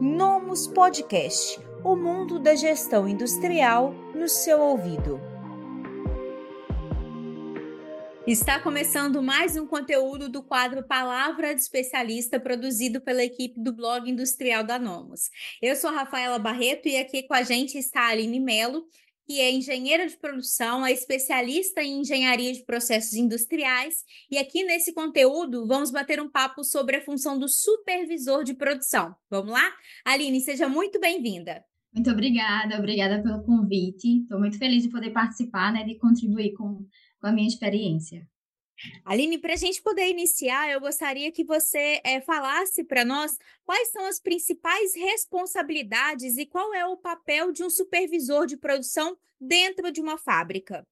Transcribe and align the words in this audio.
Nomus 0.00 0.66
Podcast 0.66 1.58
o 1.82 1.96
mundo 1.96 2.38
da 2.38 2.54
gestão 2.54 3.08
industrial 3.08 3.94
no 4.14 4.28
seu 4.28 4.60
ouvido. 4.60 5.18
Está 8.26 8.60
começando 8.60 9.22
mais 9.22 9.56
um 9.56 9.66
conteúdo 9.66 10.28
do 10.28 10.42
quadro 10.42 10.82
Palavra 10.82 11.54
de 11.54 11.62
Especialista, 11.62 12.38
produzido 12.38 13.00
pela 13.00 13.24
equipe 13.24 13.58
do 13.58 13.72
blog 13.72 14.10
industrial 14.10 14.62
da 14.62 14.78
Nomos. 14.78 15.30
Eu 15.62 15.74
sou 15.74 15.90
Rafaela 15.90 16.38
Barreto 16.38 16.88
e 16.88 16.98
aqui 16.98 17.22
com 17.22 17.32
a 17.32 17.42
gente 17.42 17.78
está 17.78 18.02
a 18.02 18.08
Aline 18.08 18.40
Melo, 18.40 18.84
que 19.26 19.40
é 19.40 19.50
engenheira 19.50 20.06
de 20.06 20.16
produção, 20.16 20.86
é 20.86 20.92
especialista 20.92 21.82
em 21.82 22.00
engenharia 22.00 22.52
de 22.52 22.64
processos 22.64 23.14
industriais. 23.14 24.04
E 24.30 24.38
aqui 24.38 24.62
nesse 24.62 24.94
conteúdo 24.94 25.66
vamos 25.66 25.90
bater 25.90 26.20
um 26.20 26.30
papo 26.30 26.62
sobre 26.62 26.96
a 26.96 27.04
função 27.04 27.36
do 27.36 27.48
supervisor 27.48 28.44
de 28.44 28.54
produção. 28.54 29.14
Vamos 29.28 29.52
lá? 29.52 29.72
Aline, 30.04 30.40
seja 30.40 30.68
muito 30.68 31.00
bem-vinda. 31.00 31.64
Muito 31.92 32.10
obrigada, 32.10 32.78
obrigada 32.78 33.20
pelo 33.20 33.42
convite. 33.42 34.20
Estou 34.20 34.38
muito 34.38 34.58
feliz 34.58 34.84
de 34.84 34.90
poder 34.90 35.10
participar, 35.10 35.72
né, 35.72 35.82
de 35.82 35.96
contribuir 35.96 36.52
com, 36.52 36.86
com 37.20 37.26
a 37.26 37.32
minha 37.32 37.48
experiência. 37.48 38.28
Aline, 39.04 39.38
para 39.38 39.54
a 39.54 39.56
gente 39.56 39.82
poder 39.82 40.08
iniciar, 40.10 40.70
eu 40.70 40.80
gostaria 40.80 41.32
que 41.32 41.44
você 41.44 42.00
é, 42.04 42.20
falasse 42.20 42.84
para 42.84 43.04
nós 43.04 43.38
quais 43.64 43.90
são 43.90 44.06
as 44.06 44.20
principais 44.20 44.94
responsabilidades 44.94 46.36
e 46.36 46.46
qual 46.46 46.74
é 46.74 46.84
o 46.84 46.96
papel 46.96 47.52
de 47.52 47.64
um 47.64 47.70
supervisor 47.70 48.46
de 48.46 48.56
produção 48.56 49.16
dentro 49.40 49.90
de 49.90 50.00
uma 50.00 50.18
fábrica. 50.18 50.86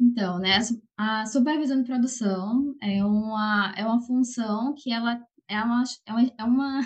Então, 0.00 0.38
né, 0.38 0.58
a 0.96 1.26
supervisão 1.26 1.82
de 1.82 1.86
produção 1.86 2.74
é 2.80 3.04
uma, 3.04 3.74
é 3.76 3.84
uma 3.84 4.00
função 4.00 4.74
que 4.74 4.90
ela 4.90 5.22
é 5.46 5.60
uma, 5.62 5.84
é 6.06 6.12
uma, 6.12 6.32
é 6.38 6.44
uma 6.44 6.80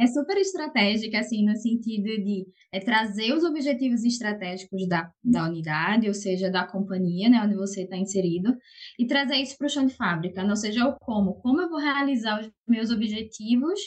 é 0.00 0.06
super 0.06 0.38
estratégica, 0.38 1.18
assim, 1.18 1.44
no 1.44 1.54
sentido 1.54 2.04
de 2.24 2.46
é, 2.72 2.80
trazer 2.80 3.34
os 3.34 3.44
objetivos 3.44 4.02
estratégicos 4.02 4.88
da, 4.88 5.12
da 5.22 5.44
unidade, 5.44 6.08
ou 6.08 6.14
seja, 6.14 6.50
da 6.50 6.66
companhia, 6.66 7.28
né, 7.28 7.42
onde 7.44 7.54
você 7.54 7.82
está 7.82 7.98
inserido, 7.98 8.56
e 8.98 9.06
trazer 9.06 9.36
isso 9.36 9.58
para 9.58 9.66
o 9.66 9.70
chão 9.70 9.84
de 9.84 9.94
fábrica, 9.94 10.42
ou 10.42 10.56
seja, 10.56 10.86
o 10.86 10.96
como, 11.00 11.34
como 11.42 11.60
eu 11.60 11.68
vou 11.68 11.78
realizar 11.78 12.40
os 12.40 12.50
meus 12.66 12.90
objetivos, 12.90 13.78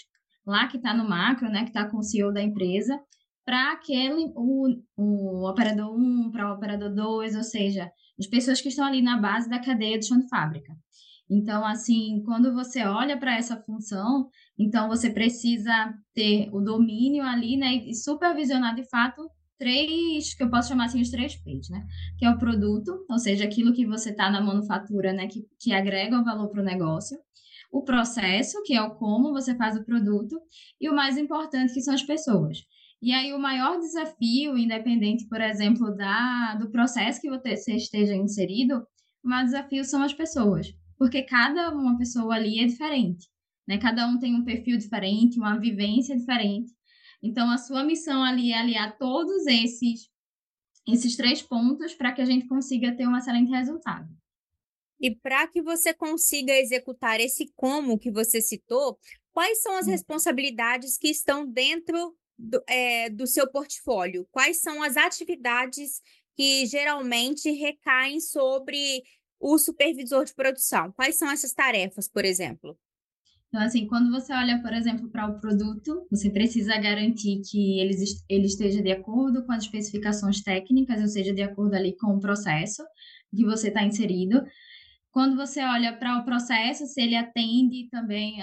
lá 0.45 0.67
que 0.67 0.77
está 0.77 0.93
no 0.93 1.09
macro, 1.09 1.49
né, 1.49 1.63
que 1.63 1.69
está 1.69 1.89
com 1.89 1.97
o 1.97 2.03
CEO 2.03 2.31
da 2.31 2.43
empresa, 2.43 2.99
para 3.43 3.71
aquele, 3.71 4.31
o, 4.35 4.67
o 4.95 5.49
operador 5.49 5.97
1, 5.97 6.29
para 6.31 6.51
o 6.51 6.55
operador 6.55 6.93
2, 6.93 7.35
ou 7.35 7.43
seja, 7.43 7.91
as 8.19 8.27
pessoas 8.27 8.61
que 8.61 8.69
estão 8.69 8.85
ali 8.85 9.01
na 9.01 9.17
base 9.17 9.49
da 9.49 9.59
cadeia 9.59 9.97
do 9.97 10.05
chão 10.05 10.19
de 10.19 10.29
fábrica. 10.29 10.73
Então, 11.33 11.65
assim, 11.65 12.21
quando 12.25 12.53
você 12.53 12.85
olha 12.85 13.17
para 13.17 13.35
essa 13.35 13.57
função, 13.57 14.29
então 14.57 14.87
você 14.87 15.09
precisa 15.09 15.91
ter 16.13 16.47
o 16.53 16.61
domínio 16.61 17.23
ali, 17.23 17.57
né, 17.57 17.73
e 17.73 17.95
supervisionar 17.95 18.75
de 18.75 18.87
fato 18.87 19.27
três, 19.57 20.35
que 20.35 20.43
eu 20.43 20.49
posso 20.49 20.69
chamar 20.69 20.85
assim 20.85 21.01
os 21.01 21.09
três 21.09 21.35
P's, 21.35 21.69
né? 21.69 21.83
Que 22.19 22.25
é 22.25 22.29
o 22.29 22.37
produto, 22.37 23.03
ou 23.09 23.17
seja, 23.17 23.45
aquilo 23.45 23.73
que 23.73 23.85
você 23.85 24.11
está 24.11 24.29
na 24.29 24.41
manufatura, 24.41 25.11
né, 25.11 25.27
que, 25.27 25.43
que 25.59 25.73
agrega 25.73 26.19
o 26.19 26.23
valor 26.23 26.49
para 26.49 26.61
o 26.61 26.65
negócio. 26.65 27.17
O 27.71 27.83
processo, 27.83 28.61
que 28.63 28.75
é 28.75 28.81
o 28.83 28.93
como 28.95 29.31
você 29.31 29.55
faz 29.55 29.75
o 29.75 29.83
produto. 29.83 30.39
E 30.79 30.87
o 30.87 30.95
mais 30.95 31.17
importante, 31.17 31.73
que 31.73 31.81
são 31.81 31.95
as 31.95 32.03
pessoas. 32.03 32.59
E 33.01 33.11
aí, 33.11 33.33
o 33.33 33.39
maior 33.39 33.79
desafio, 33.79 34.55
independente, 34.57 35.27
por 35.27 35.41
exemplo, 35.41 35.95
da, 35.95 36.55
do 36.55 36.69
processo 36.69 37.19
que 37.19 37.29
você 37.29 37.75
esteja 37.75 38.15
inserido, 38.15 38.85
o 39.23 39.29
maior 39.29 39.45
desafio 39.45 39.83
são 39.83 40.03
as 40.03 40.13
pessoas 40.13 40.73
porque 41.03 41.21
cada 41.23 41.69
uma 41.69 41.97
pessoa 41.97 42.33
ali 42.33 42.59
é 42.59 42.65
diferente, 42.65 43.27
né? 43.67 43.77
Cada 43.77 44.07
um 44.07 44.17
tem 44.17 44.33
um 44.33 44.45
perfil 44.45 44.77
diferente, 44.77 45.37
uma 45.37 45.59
vivência 45.59 46.15
diferente. 46.15 46.71
Então, 47.21 47.51
a 47.51 47.57
sua 47.57 47.83
missão 47.83 48.23
ali 48.23 48.53
é 48.53 48.57
aliar 48.57 48.97
todos 48.97 49.45
esses 49.45 50.09
esses 50.87 51.17
três 51.17 51.41
pontos 51.41 51.93
para 51.93 52.13
que 52.13 52.21
a 52.21 52.25
gente 52.25 52.47
consiga 52.47 52.95
ter 52.95 53.05
um 53.05 53.17
excelente 53.17 53.51
resultado. 53.51 54.07
E 54.97 55.13
para 55.13 55.45
que 55.45 55.61
você 55.61 55.93
consiga 55.93 56.53
executar 56.53 57.19
esse 57.19 57.51
como 57.53 57.99
que 57.99 58.09
você 58.09 58.39
citou, 58.39 58.97
quais 59.33 59.61
são 59.61 59.75
as 59.75 59.85
hum. 59.85 59.91
responsabilidades 59.91 60.97
que 60.97 61.09
estão 61.09 61.45
dentro 61.45 62.15
do, 62.37 62.63
é, 62.65 63.09
do 63.09 63.27
seu 63.27 63.45
portfólio? 63.51 64.25
Quais 64.31 64.61
são 64.61 64.81
as 64.81 64.95
atividades 64.95 66.01
que 66.33 66.65
geralmente 66.65 67.51
recaem 67.51 68.21
sobre 68.21 69.03
o 69.43 69.57
supervisor 69.57 70.23
de 70.23 70.33
produção? 70.33 70.91
Quais 70.93 71.17
são 71.17 71.29
essas 71.29 71.53
tarefas, 71.53 72.07
por 72.07 72.23
exemplo? 72.23 72.77
Então, 73.49 73.61
assim, 73.61 73.85
quando 73.85 74.09
você 74.09 74.33
olha, 74.33 74.59
por 74.61 74.73
exemplo, 74.73 75.11
para 75.11 75.27
o 75.27 75.39
produto, 75.39 76.07
você 76.09 76.29
precisa 76.29 76.75
garantir 76.77 77.41
que 77.41 77.79
ele, 77.79 77.93
ele 78.27 78.45
esteja 78.45 78.81
de 78.81 78.91
acordo 78.91 79.45
com 79.45 79.51
as 79.51 79.65
especificações 79.65 80.41
técnicas, 80.41 81.01
ou 81.01 81.07
seja, 81.07 81.33
de 81.33 81.43
acordo 81.43 81.75
ali 81.75 81.95
com 81.97 82.15
o 82.15 82.19
processo 82.19 82.81
que 83.35 83.45
você 83.45 83.67
está 83.67 83.83
inserido. 83.83 84.43
Quando 85.11 85.35
você 85.35 85.61
olha 85.61 85.95
para 85.95 86.17
o 86.17 86.25
processo, 86.25 86.87
se 86.87 86.99
ele 86.99 87.15
atende 87.15 87.89
também 87.91 88.41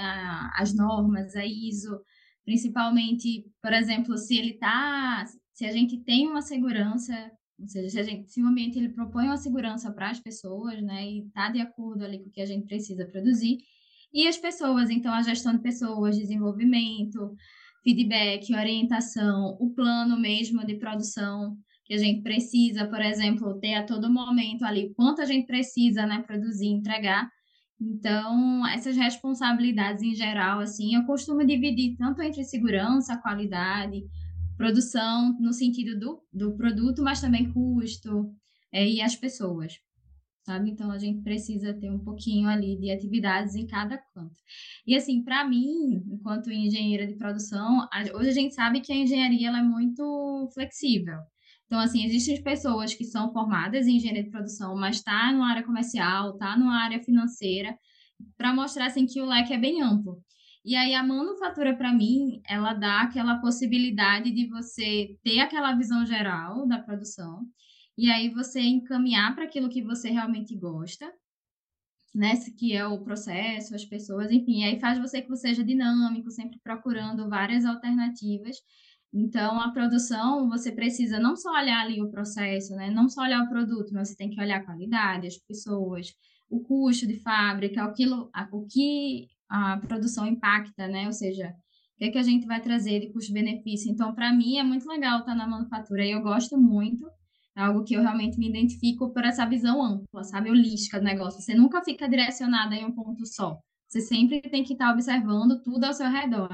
às 0.54 0.72
normas, 0.76 1.34
a 1.34 1.44
ISO, 1.44 2.00
principalmente, 2.44 3.46
por 3.60 3.72
exemplo, 3.72 4.16
se 4.16 4.36
ele 4.36 4.52
está, 4.52 5.24
se 5.52 5.64
a 5.64 5.72
gente 5.72 5.98
tem 6.04 6.28
uma 6.28 6.42
segurança 6.42 7.12
ou 7.60 7.68
seja, 7.68 7.88
se, 7.90 7.98
a 7.98 8.02
gente, 8.02 8.30
se 8.30 8.42
o 8.42 8.46
ambiente 8.46 8.78
ele 8.78 8.88
propõe 8.88 9.26
uma 9.26 9.36
segurança 9.36 9.92
para 9.92 10.10
as 10.10 10.18
pessoas, 10.18 10.82
né, 10.82 11.06
e 11.06 11.26
está 11.26 11.50
de 11.50 11.60
acordo 11.60 12.04
ali 12.04 12.18
com 12.18 12.28
o 12.28 12.32
que 12.32 12.40
a 12.40 12.46
gente 12.46 12.66
precisa 12.66 13.06
produzir, 13.06 13.58
e 14.12 14.26
as 14.26 14.36
pessoas, 14.36 14.90
então 14.90 15.12
a 15.12 15.22
gestão 15.22 15.52
de 15.52 15.60
pessoas, 15.60 16.16
desenvolvimento, 16.16 17.34
feedback, 17.84 18.54
orientação, 18.54 19.56
o 19.60 19.70
plano 19.70 20.18
mesmo 20.18 20.64
de 20.66 20.74
produção 20.76 21.56
que 21.84 21.94
a 21.94 21.98
gente 21.98 22.22
precisa, 22.22 22.86
por 22.86 23.00
exemplo, 23.00 23.58
ter 23.58 23.74
a 23.74 23.84
todo 23.84 24.12
momento 24.12 24.64
ali 24.64 24.92
quanto 24.94 25.20
a 25.20 25.24
gente 25.24 25.46
precisa, 25.46 26.06
né, 26.06 26.22
produzir, 26.26 26.68
entregar. 26.68 27.28
Então, 27.80 28.66
essas 28.68 28.96
responsabilidades 28.96 30.02
em 30.02 30.14
geral, 30.14 30.60
assim, 30.60 30.94
eu 30.94 31.04
costumo 31.04 31.44
dividir 31.44 31.96
tanto 31.96 32.22
entre 32.22 32.44
segurança, 32.44 33.16
qualidade, 33.16 34.04
produção 34.60 35.34
no 35.40 35.54
sentido 35.54 35.98
do, 35.98 36.22
do 36.30 36.54
produto, 36.54 37.02
mas 37.02 37.18
também 37.18 37.50
custo 37.50 38.30
é, 38.70 38.86
e 38.86 39.00
as 39.00 39.16
pessoas, 39.16 39.72
sabe? 40.44 40.70
Então 40.70 40.90
a 40.90 40.98
gente 40.98 41.22
precisa 41.22 41.72
ter 41.72 41.90
um 41.90 41.98
pouquinho 41.98 42.46
ali 42.46 42.78
de 42.78 42.90
atividades 42.90 43.54
em 43.54 43.66
cada 43.66 43.96
canto. 43.96 44.36
E 44.86 44.94
assim, 44.94 45.24
para 45.24 45.48
mim, 45.48 46.04
enquanto 46.12 46.52
engenheira 46.52 47.06
de 47.06 47.14
produção, 47.14 47.88
hoje 48.14 48.28
a 48.28 48.34
gente 48.34 48.54
sabe 48.54 48.82
que 48.82 48.92
a 48.92 48.96
engenharia 48.96 49.48
ela 49.48 49.60
é 49.60 49.62
muito 49.62 50.50
flexível. 50.52 51.16
Então, 51.64 51.80
assim, 51.80 52.04
existem 52.04 52.42
pessoas 52.42 52.92
que 52.92 53.04
são 53.04 53.32
formadas 53.32 53.86
em 53.86 53.96
engenharia 53.96 54.24
de 54.24 54.30
produção, 54.30 54.76
mas 54.76 54.96
está 54.96 55.32
numa 55.32 55.48
área 55.48 55.62
comercial, 55.62 56.32
está 56.32 56.54
numa 56.58 56.82
área 56.82 57.02
financeira, 57.02 57.78
para 58.36 58.52
mostrar 58.52 58.86
assim 58.86 59.06
que 59.06 59.22
o 59.22 59.24
leque 59.24 59.54
é 59.54 59.58
bem 59.58 59.80
amplo. 59.80 60.22
E 60.64 60.76
aí 60.76 60.94
a 60.94 61.02
manufatura 61.02 61.74
para 61.74 61.92
mim, 61.92 62.42
ela 62.46 62.74
dá 62.74 63.02
aquela 63.02 63.40
possibilidade 63.40 64.30
de 64.30 64.46
você 64.48 65.16
ter 65.22 65.40
aquela 65.40 65.74
visão 65.74 66.04
geral 66.04 66.66
da 66.66 66.78
produção 66.78 67.46
e 67.96 68.10
aí 68.10 68.30
você 68.30 68.60
encaminhar 68.60 69.34
para 69.34 69.44
aquilo 69.44 69.68
que 69.68 69.82
você 69.82 70.10
realmente 70.10 70.56
gosta, 70.56 71.10
né, 72.14 72.32
que 72.58 72.74
é 72.74 72.86
o 72.86 73.02
processo, 73.02 73.74
as 73.74 73.84
pessoas, 73.84 74.30
enfim, 74.30 74.64
aí 74.64 74.80
faz 74.80 74.98
você 74.98 75.22
que 75.22 75.28
você 75.28 75.48
seja 75.48 75.64
dinâmico, 75.64 76.30
sempre 76.30 76.58
procurando 76.62 77.28
várias 77.28 77.64
alternativas. 77.64 78.56
Então, 79.12 79.60
a 79.60 79.70
produção, 79.72 80.48
você 80.48 80.72
precisa 80.72 81.18
não 81.20 81.36
só 81.36 81.50
olhar 81.52 81.80
ali 81.80 82.02
o 82.02 82.10
processo, 82.10 82.74
né, 82.74 82.90
não 82.90 83.08
só 83.08 83.22
olhar 83.22 83.42
o 83.44 83.48
produto, 83.48 83.92
mas 83.92 84.08
você 84.08 84.16
tem 84.16 84.30
que 84.30 84.40
olhar 84.40 84.60
a 84.60 84.64
qualidade, 84.64 85.26
as 85.26 85.36
pessoas, 85.38 86.08
o 86.48 86.60
custo 86.60 87.06
de 87.06 87.18
fábrica, 87.20 87.84
aquilo, 87.84 88.30
o 88.52 88.66
que 88.66 89.28
a 89.50 89.76
produção 89.78 90.26
impacta, 90.26 90.86
né? 90.86 91.06
Ou 91.06 91.12
seja, 91.12 91.48
o 91.48 91.98
que, 91.98 92.04
é 92.04 92.10
que 92.10 92.18
a 92.18 92.22
gente 92.22 92.46
vai 92.46 92.60
trazer 92.60 93.00
de 93.00 93.12
custo-benefício. 93.12 93.90
Então, 93.90 94.14
para 94.14 94.32
mim, 94.32 94.58
é 94.58 94.62
muito 94.62 94.88
legal 94.88 95.20
estar 95.20 95.34
na 95.34 95.46
manufatura 95.46 96.04
e 96.04 96.12
eu 96.12 96.22
gosto 96.22 96.56
muito. 96.56 97.04
É 97.56 97.62
algo 97.62 97.84
que 97.84 97.94
eu 97.94 98.00
realmente 98.00 98.38
me 98.38 98.48
identifico 98.48 99.12
por 99.12 99.24
essa 99.24 99.44
visão 99.44 99.82
ampla, 99.82 100.22
sabe? 100.22 100.50
Holística 100.50 100.98
do 100.98 101.04
negócio. 101.04 101.42
Você 101.42 101.54
nunca 101.54 101.82
fica 101.82 102.08
direcionada 102.08 102.76
em 102.76 102.84
um 102.86 102.92
ponto 102.92 103.26
só. 103.26 103.58
Você 103.88 104.00
sempre 104.00 104.40
tem 104.40 104.62
que 104.62 104.74
estar 104.74 104.92
observando 104.92 105.60
tudo 105.62 105.84
ao 105.84 105.92
seu 105.92 106.08
redor. 106.08 106.48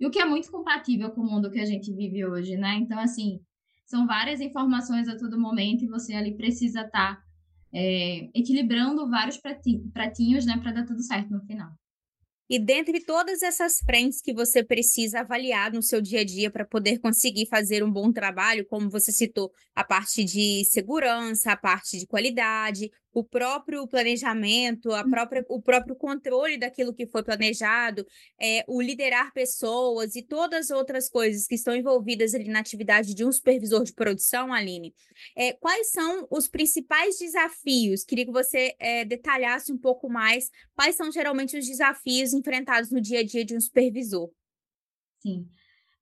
E 0.00 0.06
o 0.06 0.10
que 0.10 0.18
é 0.18 0.24
muito 0.24 0.50
compatível 0.50 1.10
com 1.10 1.20
o 1.20 1.30
mundo 1.30 1.50
que 1.50 1.60
a 1.60 1.66
gente 1.66 1.94
vive 1.94 2.24
hoje, 2.24 2.56
né? 2.56 2.76
Então, 2.76 2.98
assim, 2.98 3.38
são 3.84 4.06
várias 4.06 4.40
informações 4.40 5.08
a 5.08 5.16
todo 5.16 5.38
momento 5.38 5.84
e 5.84 5.88
você 5.88 6.14
ali 6.14 6.34
precisa 6.36 6.80
estar 6.80 7.22
é, 7.72 8.30
equilibrando 8.34 9.08
vários 9.10 9.38
pratinhos, 9.92 10.46
né, 10.46 10.58
para 10.58 10.72
dar 10.72 10.86
tudo 10.86 11.02
certo 11.02 11.30
no 11.30 11.40
final. 11.42 11.70
E 12.50 12.58
dentre 12.58 12.98
todas 12.98 13.42
essas 13.42 13.78
frentes 13.78 14.20
que 14.20 14.34
você 14.34 14.64
precisa 14.64 15.20
avaliar 15.20 15.72
no 15.72 15.80
seu 15.80 16.02
dia 16.02 16.22
a 16.22 16.24
dia 16.24 16.50
para 16.50 16.64
poder 16.64 16.98
conseguir 16.98 17.46
fazer 17.46 17.84
um 17.84 17.92
bom 17.92 18.12
trabalho, 18.12 18.66
como 18.66 18.90
você 18.90 19.12
citou, 19.12 19.52
a 19.72 19.84
parte 19.84 20.24
de 20.24 20.64
segurança, 20.64 21.52
a 21.52 21.56
parte 21.56 21.96
de 21.96 22.08
qualidade, 22.08 22.90
o 23.12 23.24
próprio 23.24 23.86
planejamento, 23.86 24.92
a 24.92 25.02
própria, 25.02 25.44
o 25.48 25.60
próprio 25.60 25.96
controle 25.96 26.56
daquilo 26.56 26.94
que 26.94 27.06
foi 27.06 27.22
planejado, 27.22 28.06
é, 28.40 28.64
o 28.68 28.80
liderar 28.80 29.32
pessoas 29.32 30.14
e 30.14 30.22
todas 30.22 30.70
as 30.70 30.76
outras 30.76 31.08
coisas 31.08 31.46
que 31.46 31.54
estão 31.54 31.74
envolvidas 31.74 32.34
ali 32.34 32.48
na 32.48 32.60
atividade 32.60 33.14
de 33.14 33.24
um 33.24 33.32
supervisor 33.32 33.82
de 33.82 33.92
produção, 33.92 34.52
Aline, 34.52 34.94
é, 35.36 35.52
quais 35.54 35.90
são 35.90 36.26
os 36.30 36.48
principais 36.48 37.18
desafios? 37.18 38.04
Queria 38.04 38.26
que 38.26 38.32
você 38.32 38.74
é, 38.78 39.04
detalhasse 39.04 39.72
um 39.72 39.78
pouco 39.78 40.08
mais 40.08 40.50
quais 40.74 40.94
são 40.94 41.10
geralmente 41.10 41.58
os 41.58 41.66
desafios 41.66 42.32
enfrentados 42.32 42.90
no 42.90 43.00
dia 43.00 43.20
a 43.20 43.24
dia 43.24 43.44
de 43.44 43.56
um 43.56 43.60
supervisor. 43.60 44.30
Sim. 45.20 45.48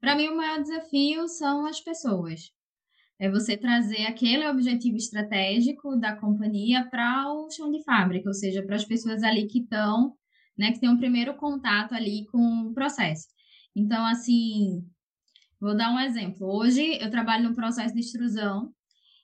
Para 0.01 0.15
mim, 0.15 0.29
o 0.29 0.37
maior 0.37 0.63
desafio 0.63 1.27
são 1.27 1.67
as 1.67 1.81
pessoas. 1.81 2.53
É 3.19 3.29
você 3.29 3.57
trazer 3.57 4.07
aquele 4.07 4.47
objetivo 4.47 4.97
estratégico 4.97 5.97
da 5.97 6.15
companhia 6.15 6.87
para 6.89 7.33
o 7.33 7.51
chão 7.51 7.71
de 7.71 7.83
fábrica, 7.83 8.29
ou 8.29 8.35
seja, 8.35 8.63
para 8.63 8.77
as 8.77 8.85
pessoas 8.85 9.23
ali 9.23 9.47
que 9.47 9.59
estão, 9.59 10.15
né, 10.57 10.71
que 10.73 10.79
têm 10.79 10.89
um 10.89 10.97
primeiro 10.97 11.35
contato 11.35 11.95
ali 11.95 12.27
com 12.27 12.69
o 12.69 12.73
processo. 12.73 13.27
Então, 13.75 14.07
assim, 14.07 14.85
vou 15.61 15.77
dar 15.77 15.93
um 15.93 15.99
exemplo. 15.99 16.47
Hoje 16.47 16.99
eu 17.01 17.11
trabalho 17.11 17.49
no 17.49 17.55
processo 17.57 17.93
de 17.93 18.01
extrusão 18.01 18.73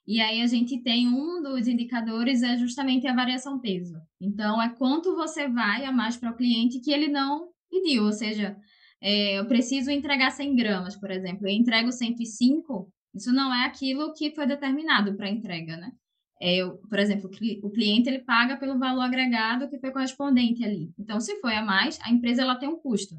e 0.07 0.21
aí 0.21 0.41
a 0.41 0.47
gente 0.47 0.81
tem 0.83 1.07
um 1.07 1.41
dos 1.41 1.67
indicadores 1.67 2.43
é 2.43 2.57
justamente 2.57 3.07
a 3.07 3.15
variação 3.15 3.59
peso. 3.59 3.95
Então, 4.21 4.61
é 4.61 4.69
quanto 4.69 5.15
você 5.15 5.47
vai 5.47 5.85
a 5.85 5.91
mais 5.91 6.15
para 6.15 6.31
o 6.31 6.35
cliente 6.35 6.79
que 6.79 6.91
ele 6.91 7.07
não 7.07 7.49
pediu, 7.69 8.03
ou 8.03 8.11
seja, 8.11 8.55
é, 9.01 9.39
eu 9.39 9.47
preciso 9.47 9.89
entregar 9.89 10.31
100 10.31 10.55
gramas, 10.55 10.95
por 10.95 11.11
exemplo, 11.11 11.47
eu 11.47 11.53
entrego 11.53 11.91
105, 11.91 12.91
isso 13.15 13.31
não 13.31 13.53
é 13.53 13.65
aquilo 13.65 14.13
que 14.13 14.35
foi 14.35 14.45
determinado 14.45 15.15
para 15.15 15.29
entrega, 15.29 15.77
né? 15.77 15.91
É, 16.41 16.57
eu, 16.57 16.77
por 16.89 16.99
exemplo, 16.99 17.31
o 17.63 17.69
cliente 17.71 18.09
ele 18.09 18.19
paga 18.19 18.57
pelo 18.57 18.77
valor 18.77 19.01
agregado 19.01 19.69
que 19.69 19.79
foi 19.79 19.91
correspondente 19.91 20.65
ali. 20.65 20.91
Então, 20.99 21.19
se 21.21 21.39
foi 21.39 21.55
a 21.55 21.63
mais, 21.63 21.97
a 22.01 22.11
empresa 22.11 22.41
ela 22.41 22.55
tem 22.55 22.67
um 22.67 22.77
custo. 22.77 23.15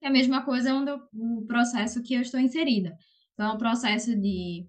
É 0.00 0.06
a 0.06 0.10
mesma 0.10 0.44
coisa 0.44 0.72
onde 0.72 0.90
eu, 0.90 1.00
o 1.12 1.44
processo 1.46 2.00
que 2.02 2.14
eu 2.14 2.20
estou 2.20 2.38
inserida. 2.38 2.96
Então, 3.34 3.54
o 3.54 3.58
processo 3.58 4.16
de 4.16 4.66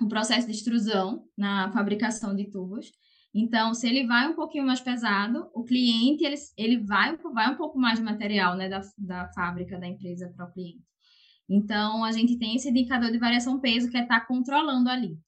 o 0.00 0.08
processo 0.08 0.46
de 0.46 0.52
extrusão 0.52 1.24
na 1.36 1.70
fabricação 1.72 2.34
de 2.34 2.50
tubos. 2.50 2.90
Então, 3.34 3.72
se 3.72 3.88
ele 3.88 4.06
vai 4.06 4.28
um 4.28 4.34
pouquinho 4.34 4.66
mais 4.66 4.80
pesado, 4.80 5.50
o 5.54 5.64
cliente 5.64 6.24
ele, 6.24 6.36
ele 6.56 6.78
vai, 6.78 7.16
vai 7.16 7.52
um 7.52 7.56
pouco 7.56 7.78
mais 7.78 7.98
de 7.98 8.04
material 8.04 8.56
né, 8.56 8.68
da, 8.68 8.80
da 8.98 9.28
fábrica, 9.28 9.78
da 9.78 9.86
empresa 9.86 10.32
para 10.36 10.46
o 10.46 10.52
cliente. 10.52 10.91
Então, 11.48 12.04
a 12.04 12.12
gente 12.12 12.38
tem 12.38 12.56
esse 12.56 12.70
indicador 12.70 13.10
de 13.10 13.18
variação 13.18 13.60
peso 13.60 13.90
que 13.90 13.96
é 13.96 14.02
estar 14.02 14.20
tá 14.20 14.26
controlando 14.26 14.88
ali. 14.88 15.18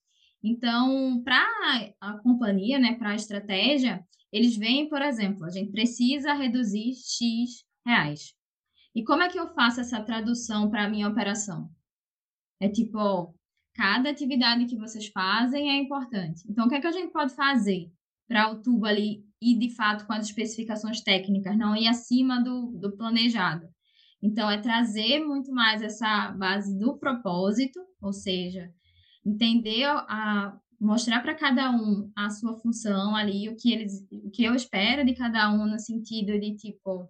Então, 0.43 1.23
para 1.23 1.43
a 2.01 2.19
companhia, 2.19 2.79
né, 2.79 2.95
para 2.95 3.11
a 3.11 3.15
estratégia, 3.15 4.05
eles 4.33 4.57
veem, 4.57 4.89
por 4.89 5.01
exemplo, 5.01 5.45
a 5.45 5.51
gente 5.51 5.71
precisa 5.71 6.35
reduzir 6.35 6.93
X 6.95 7.65
reais. 7.87 8.35
E 8.95 9.03
como 9.03 9.23
é 9.23 9.29
que 9.29 9.39
eu 9.39 9.53
faço 9.55 9.81
essa 9.81 10.03
tradução 10.03 10.71
para 10.71 10.85
a 10.85 10.89
minha 10.89 11.09
operação? 11.09 11.71
É 12.61 12.69
tipo, 12.69 12.99
ó, 12.99 13.33
cada 13.75 14.11
atividade 14.11 14.67
que 14.67 14.77
vocês 14.77 15.09
fazem 15.09 15.71
é 15.71 15.77
importante. 15.77 16.45
Então, 16.49 16.67
o 16.67 16.69
que 16.69 16.77
é 16.77 16.81
que 16.81 16.87
a 16.87 16.93
gente 16.93 17.13
pode 17.13 17.35
fazer 17.35 17.91
para 18.29 18.51
o 18.51 18.63
tubo 18.63 18.87
ali 18.87 19.25
ir 19.41 19.59
de 19.59 19.75
fato 19.75 20.07
com 20.07 20.13
as 20.13 20.27
especificações 20.27 21.01
técnicas, 21.01 21.57
não 21.57 21.75
ir 21.75 21.89
acima 21.89 22.43
do, 22.43 22.79
do 22.79 22.97
planejado? 22.97 23.69
Então, 24.25 24.51
é 24.51 24.59
trazer 24.59 25.21
muito 25.21 25.53
mais 25.53 25.83
essa 25.83 26.31
base 26.33 26.79
do 26.79 26.97
propósito, 26.97 27.79
ou 28.01 28.13
seja, 28.13 28.73
entender 29.25 29.85
a, 29.85 30.59
mostrar 30.81 31.21
para 31.21 31.35
cada 31.35 31.71
um 31.71 32.11
a 32.17 32.31
sua 32.31 32.57
função 32.57 33.15
ali, 33.15 33.49
o 33.51 33.57
que 33.57 33.73
eles, 33.73 34.07
o 34.11 34.31
que 34.31 34.43
eu 34.43 34.55
espero 34.55 35.05
de 35.05 35.15
cada 35.15 35.53
um 35.53 35.67
no 35.67 35.79
sentido 35.79 36.41
de 36.41 36.57
tipo 36.57 37.09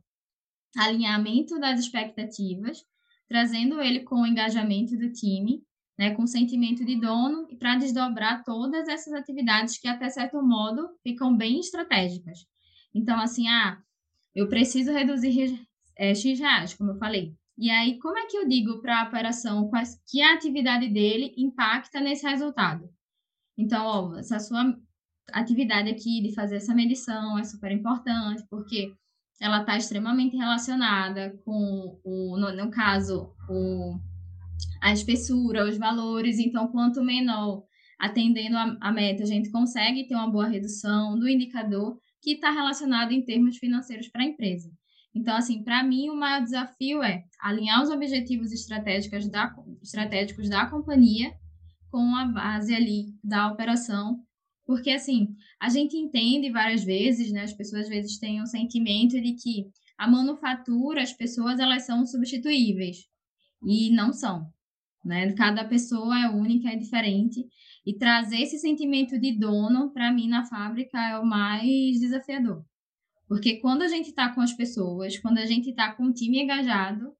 alinhamento 0.76 1.58
das 1.60 1.78
expectativas, 1.78 2.84
trazendo 3.28 3.80
ele 3.80 4.00
com 4.00 4.22
o 4.22 4.26
engajamento 4.26 4.98
do 4.98 5.12
time 5.12 5.62
né, 5.98 6.14
com 6.14 6.26
sentimento 6.26 6.84
de 6.84 6.96
dono 6.96 7.46
e 7.48 7.56
para 7.56 7.76
desdobrar 7.76 8.42
todas 8.44 8.88
essas 8.88 9.12
atividades 9.12 9.78
que 9.78 9.88
até 9.88 10.08
certo 10.10 10.42
modo 10.42 10.88
ficam 11.02 11.36
bem 11.36 11.60
estratégicas. 11.60 12.46
Então, 12.94 13.18
assim, 13.20 13.48
ah, 13.48 13.78
eu 14.34 14.48
preciso 14.48 14.92
reduzir 14.92 15.60
é, 15.96 16.14
X 16.14 16.38
reais, 16.38 16.74
como 16.74 16.90
eu 16.90 16.98
falei. 16.98 17.34
E 17.56 17.70
aí, 17.70 17.98
como 17.98 18.18
é 18.18 18.26
que 18.26 18.36
eu 18.36 18.48
digo 18.48 18.80
para 18.80 19.00
a 19.00 19.04
operação 19.04 19.68
quais, 19.68 20.00
que 20.10 20.20
a 20.20 20.34
atividade 20.34 20.88
dele 20.88 21.32
impacta 21.36 22.00
nesse 22.00 22.26
resultado? 22.26 22.88
Então, 23.56 23.86
ó, 23.86 24.18
essa 24.18 24.40
sua 24.40 24.76
atividade 25.32 25.88
aqui 25.88 26.20
de 26.20 26.34
fazer 26.34 26.56
essa 26.56 26.74
medição 26.74 27.38
é 27.38 27.44
super 27.44 27.70
importante, 27.70 28.44
porque 28.50 28.92
ela 29.40 29.60
está 29.60 29.76
extremamente 29.76 30.36
relacionada 30.36 31.38
com, 31.44 32.00
o, 32.04 32.36
no, 32.36 32.52
no 32.52 32.70
caso, 32.70 33.32
o 33.48 33.98
a 34.80 34.92
espessura, 34.92 35.68
os 35.68 35.78
valores. 35.78 36.38
Então, 36.38 36.68
quanto 36.68 37.02
menor 37.02 37.64
atendendo 37.98 38.56
a, 38.56 38.76
a 38.80 38.92
meta, 38.92 39.22
a 39.22 39.26
gente 39.26 39.50
consegue 39.50 40.06
ter 40.06 40.14
uma 40.14 40.30
boa 40.30 40.46
redução 40.46 41.18
do 41.18 41.28
indicador 41.28 41.98
que 42.20 42.32
está 42.32 42.50
relacionado 42.50 43.12
em 43.12 43.24
termos 43.24 43.56
financeiros 43.56 44.08
para 44.08 44.22
a 44.22 44.26
empresa. 44.26 44.70
Então, 45.14 45.36
assim, 45.36 45.62
para 45.62 45.82
mim, 45.84 46.10
o 46.10 46.16
maior 46.16 46.42
desafio 46.42 47.02
é 47.02 47.24
alinhar 47.40 47.82
os 47.82 47.90
objetivos 47.90 48.52
estratégicos 48.52 49.28
da, 49.28 49.54
estratégicos 49.82 50.48
da 50.48 50.66
companhia 50.66 51.32
com 51.90 52.16
a 52.16 52.26
base 52.26 52.74
ali 52.74 53.14
da 53.22 53.52
operação, 53.52 54.18
porque, 54.66 54.90
assim, 54.90 55.28
a 55.60 55.68
gente 55.68 55.96
entende 55.96 56.50
várias 56.50 56.82
vezes, 56.82 57.30
né, 57.30 57.42
as 57.42 57.52
pessoas 57.52 57.82
às 57.82 57.88
vezes 57.88 58.18
têm 58.18 58.42
um 58.42 58.46
sentimento 58.46 59.20
de 59.20 59.34
que 59.34 59.66
a 59.96 60.10
manufatura, 60.10 61.02
as 61.02 61.12
pessoas, 61.12 61.60
elas 61.60 61.86
são 61.86 62.04
substituíveis, 62.04 63.06
e 63.64 63.90
não 63.90 64.12
são 64.12 64.52
né? 65.04 65.32
Cada 65.34 65.64
pessoa 65.64 66.18
é 66.18 66.28
única, 66.28 66.70
é 66.70 66.76
diferente. 66.76 67.46
E 67.84 67.96
trazer 67.96 68.38
esse 68.40 68.58
sentimento 68.58 69.18
de 69.18 69.38
dono, 69.38 69.92
para 69.92 70.10
mim, 70.10 70.28
na 70.28 70.46
fábrica 70.46 70.98
é 70.98 71.18
o 71.18 71.26
mais 71.26 72.00
desafiador. 72.00 72.64
Porque 73.34 73.56
quando 73.56 73.82
a 73.82 73.88
gente 73.88 74.10
está 74.10 74.32
com 74.32 74.40
as 74.40 74.52
pessoas, 74.52 75.18
quando 75.18 75.38
a 75.38 75.44
gente 75.44 75.70
está 75.70 75.92
com 75.92 76.04
o 76.04 76.12
time 76.12 76.40
engajado, 76.40 77.12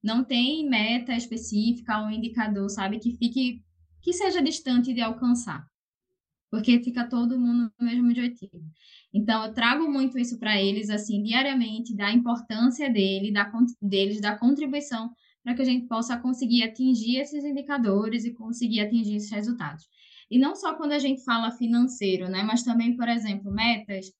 não 0.00 0.22
tem 0.22 0.64
meta 0.64 1.12
específica, 1.12 2.00
um 2.00 2.08
indicador, 2.08 2.70
sabe, 2.70 3.00
que 3.00 3.16
fique 3.16 3.64
que 4.00 4.12
seja 4.12 4.40
distante 4.40 4.94
de 4.94 5.00
alcançar. 5.00 5.66
Porque 6.52 6.80
fica 6.84 7.08
todo 7.08 7.36
mundo 7.36 7.72
no 7.80 7.84
mesmo 7.84 8.08
objetivo. 8.08 8.62
Então, 9.12 9.44
eu 9.44 9.52
trago 9.52 9.90
muito 9.90 10.16
isso 10.16 10.38
para 10.38 10.62
eles, 10.62 10.88
assim, 10.88 11.20
diariamente, 11.20 11.96
da 11.96 12.12
importância 12.12 12.88
dele, 12.88 13.32
da, 13.32 13.50
deles, 13.82 14.20
da 14.20 14.38
contribuição 14.38 15.10
para 15.42 15.56
que 15.56 15.62
a 15.62 15.64
gente 15.64 15.88
possa 15.88 16.16
conseguir 16.16 16.62
atingir 16.62 17.16
esses 17.16 17.44
indicadores 17.44 18.24
e 18.24 18.32
conseguir 18.32 18.82
atingir 18.82 19.16
esses 19.16 19.32
resultados. 19.32 19.88
E 20.30 20.38
não 20.38 20.54
só 20.54 20.74
quando 20.74 20.92
a 20.92 21.00
gente 21.00 21.24
fala 21.24 21.50
financeiro, 21.50 22.28
né, 22.28 22.44
mas 22.44 22.62
também, 22.62 22.96
por 22.96 23.08
exemplo, 23.08 23.50
metas 23.50 24.12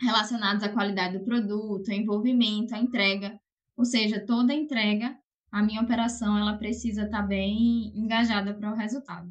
relacionadas 0.00 0.62
à 0.62 0.68
qualidade 0.68 1.18
do 1.18 1.24
produto, 1.24 1.90
envolvimento, 1.90 2.74
a 2.74 2.78
entrega, 2.78 3.38
ou 3.76 3.84
seja, 3.84 4.24
toda 4.24 4.54
entrega, 4.54 5.16
a 5.50 5.62
minha 5.62 5.82
operação 5.82 6.36
ela 6.38 6.56
precisa 6.56 7.04
estar 7.04 7.22
tá 7.22 7.26
bem 7.26 7.92
engajada 7.94 8.54
para 8.54 8.70
o 8.70 8.74
resultado. 8.74 9.30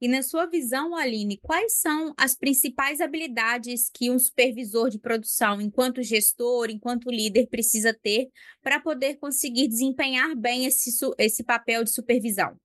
E 0.00 0.06
na 0.06 0.22
sua 0.22 0.46
visão, 0.46 0.94
Aline, 0.94 1.38
quais 1.38 1.74
são 1.80 2.14
as 2.16 2.36
principais 2.36 3.00
habilidades 3.00 3.90
que 3.92 4.12
um 4.12 4.18
supervisor 4.18 4.90
de 4.90 4.98
produção, 4.98 5.60
enquanto 5.60 6.04
gestor, 6.04 6.70
enquanto 6.70 7.10
líder, 7.10 7.48
precisa 7.48 7.92
ter 7.92 8.28
para 8.62 8.78
poder 8.78 9.16
conseguir 9.16 9.66
desempenhar 9.66 10.36
bem 10.36 10.66
esse, 10.66 10.90
esse 11.18 11.42
papel 11.42 11.82
de 11.82 11.90
supervisão? 11.90 12.56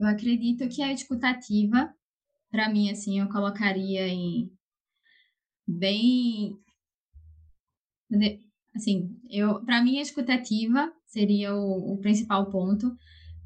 Eu 0.00 0.08
acredito 0.08 0.68
que 0.68 0.82
a 0.82 0.92
escutativa, 0.92 1.94
para 2.50 2.68
mim, 2.68 2.90
assim, 2.90 3.20
eu 3.20 3.28
colocaria 3.28 4.08
em 4.08 4.50
bem 5.78 6.58
assim, 8.74 9.16
eu 9.28 9.64
para 9.64 9.82
mim 9.82 9.98
a 9.98 10.02
escutativa 10.02 10.92
seria 11.06 11.54
o, 11.54 11.94
o 11.94 11.98
principal 11.98 12.50
ponto, 12.50 12.92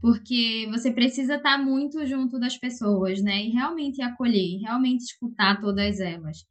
porque 0.01 0.67
você 0.71 0.91
precisa 0.91 1.37
estar 1.37 1.59
muito 1.59 2.05
junto 2.07 2.39
das 2.39 2.59
pessoas, 2.59 3.23
né? 3.23 3.45
E 3.47 3.51
realmente 3.51 4.03
acolher, 4.03 4.61
realmente 4.61 5.01
escutar 5.01 5.61
todas 5.61 5.99
elas. 6.01 6.45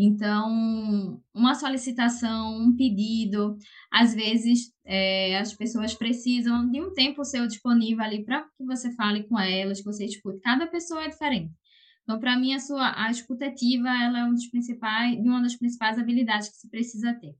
Então, 0.00 1.20
uma 1.34 1.54
solicitação, 1.56 2.56
um 2.56 2.76
pedido, 2.76 3.56
às 3.90 4.14
vezes 4.14 4.70
é, 4.84 5.36
as 5.38 5.54
pessoas 5.54 5.92
precisam 5.94 6.70
de 6.70 6.80
um 6.80 6.92
tempo 6.92 7.24
seu 7.24 7.46
disponível 7.48 8.04
ali 8.04 8.24
para 8.24 8.42
que 8.56 8.64
você 8.64 8.94
fale 8.94 9.24
com 9.24 9.36
elas, 9.38 9.78
que 9.78 9.84
você 9.84 10.04
escute. 10.04 10.40
Cada 10.40 10.68
pessoa 10.68 11.02
é 11.02 11.08
diferente. 11.08 11.52
Então, 12.08 12.18
para 12.18 12.38
mim, 12.38 12.54
a 12.54 12.58
sua 12.58 12.94
a 12.96 13.10
escutativa 13.10 13.88
ela 13.88 14.20
é 14.20 14.24
um 14.24 14.32
dos 14.32 14.46
principais, 14.46 15.18
uma 15.18 15.42
das 15.42 15.56
principais 15.56 15.98
habilidades 15.98 16.48
que 16.48 16.56
se 16.56 16.70
precisa 16.70 17.12
ter. 17.14 17.36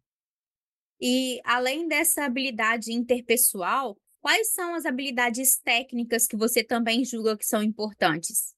E 1.01 1.41
além 1.43 1.89
dessa 1.89 2.25
habilidade 2.25 2.93
interpessoal, 2.93 3.97
Quais 4.21 4.53
são 4.53 4.75
as 4.75 4.85
habilidades 4.85 5.59
técnicas 5.61 6.27
que 6.27 6.37
você 6.37 6.65
também 6.65 7.05
julga 7.05 7.37
que 7.37 7.47
são 7.47 7.63
importantes? 7.63 8.55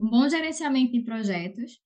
Um 0.00 0.08
bom 0.08 0.28
gerenciamento 0.28 0.92
de 0.92 1.02
projetos 1.02 1.78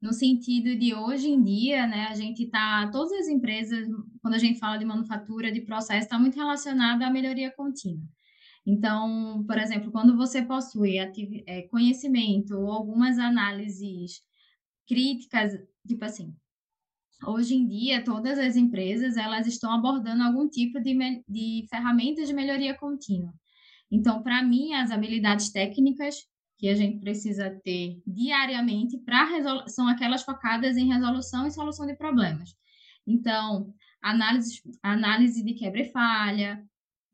no 0.00 0.12
sentido 0.12 0.76
de 0.78 0.94
hoje 0.94 1.28
em 1.28 1.42
dia, 1.42 1.86
né, 1.86 2.06
a 2.06 2.14
gente 2.14 2.44
está, 2.44 2.88
todas 2.90 3.12
as 3.12 3.28
empresas, 3.28 3.86
quando 4.22 4.34
a 4.34 4.38
gente 4.38 4.58
fala 4.58 4.76
de 4.76 4.84
manufatura, 4.84 5.50
de 5.50 5.60
processo, 5.62 6.04
está 6.04 6.18
muito 6.18 6.36
relacionada 6.36 7.04
à 7.04 7.10
melhoria 7.10 7.50
contínua. 7.50 8.06
Então, 8.70 9.42
por 9.46 9.56
exemplo, 9.56 9.90
quando 9.90 10.14
você 10.14 10.42
possui 10.42 10.98
é, 10.98 11.62
conhecimento 11.68 12.54
ou 12.54 12.70
algumas 12.70 13.18
análises 13.18 14.20
críticas, 14.86 15.58
tipo 15.86 16.04
assim, 16.04 16.36
hoje 17.26 17.54
em 17.54 17.66
dia 17.66 18.04
todas 18.04 18.38
as 18.38 18.56
empresas 18.56 19.16
elas 19.16 19.46
estão 19.46 19.72
abordando 19.72 20.22
algum 20.22 20.46
tipo 20.46 20.78
de, 20.82 20.94
de 21.26 21.66
ferramentas 21.70 22.28
de 22.28 22.34
melhoria 22.34 22.74
contínua. 22.74 23.32
Então, 23.90 24.22
para 24.22 24.42
mim, 24.42 24.74
as 24.74 24.90
habilidades 24.90 25.50
técnicas 25.50 26.16
que 26.58 26.68
a 26.68 26.74
gente 26.74 27.00
precisa 27.00 27.58
ter 27.64 28.02
diariamente 28.06 28.98
para 28.98 29.66
são 29.66 29.88
aquelas 29.88 30.24
focadas 30.24 30.76
em 30.76 30.92
resolução 30.92 31.46
e 31.46 31.50
solução 31.50 31.86
de 31.86 31.96
problemas. 31.96 32.54
Então, 33.06 33.72
análise, 34.02 34.60
análise 34.82 35.42
de 35.42 35.54
quebra 35.54 35.80
e 35.80 35.90
falha, 35.90 36.62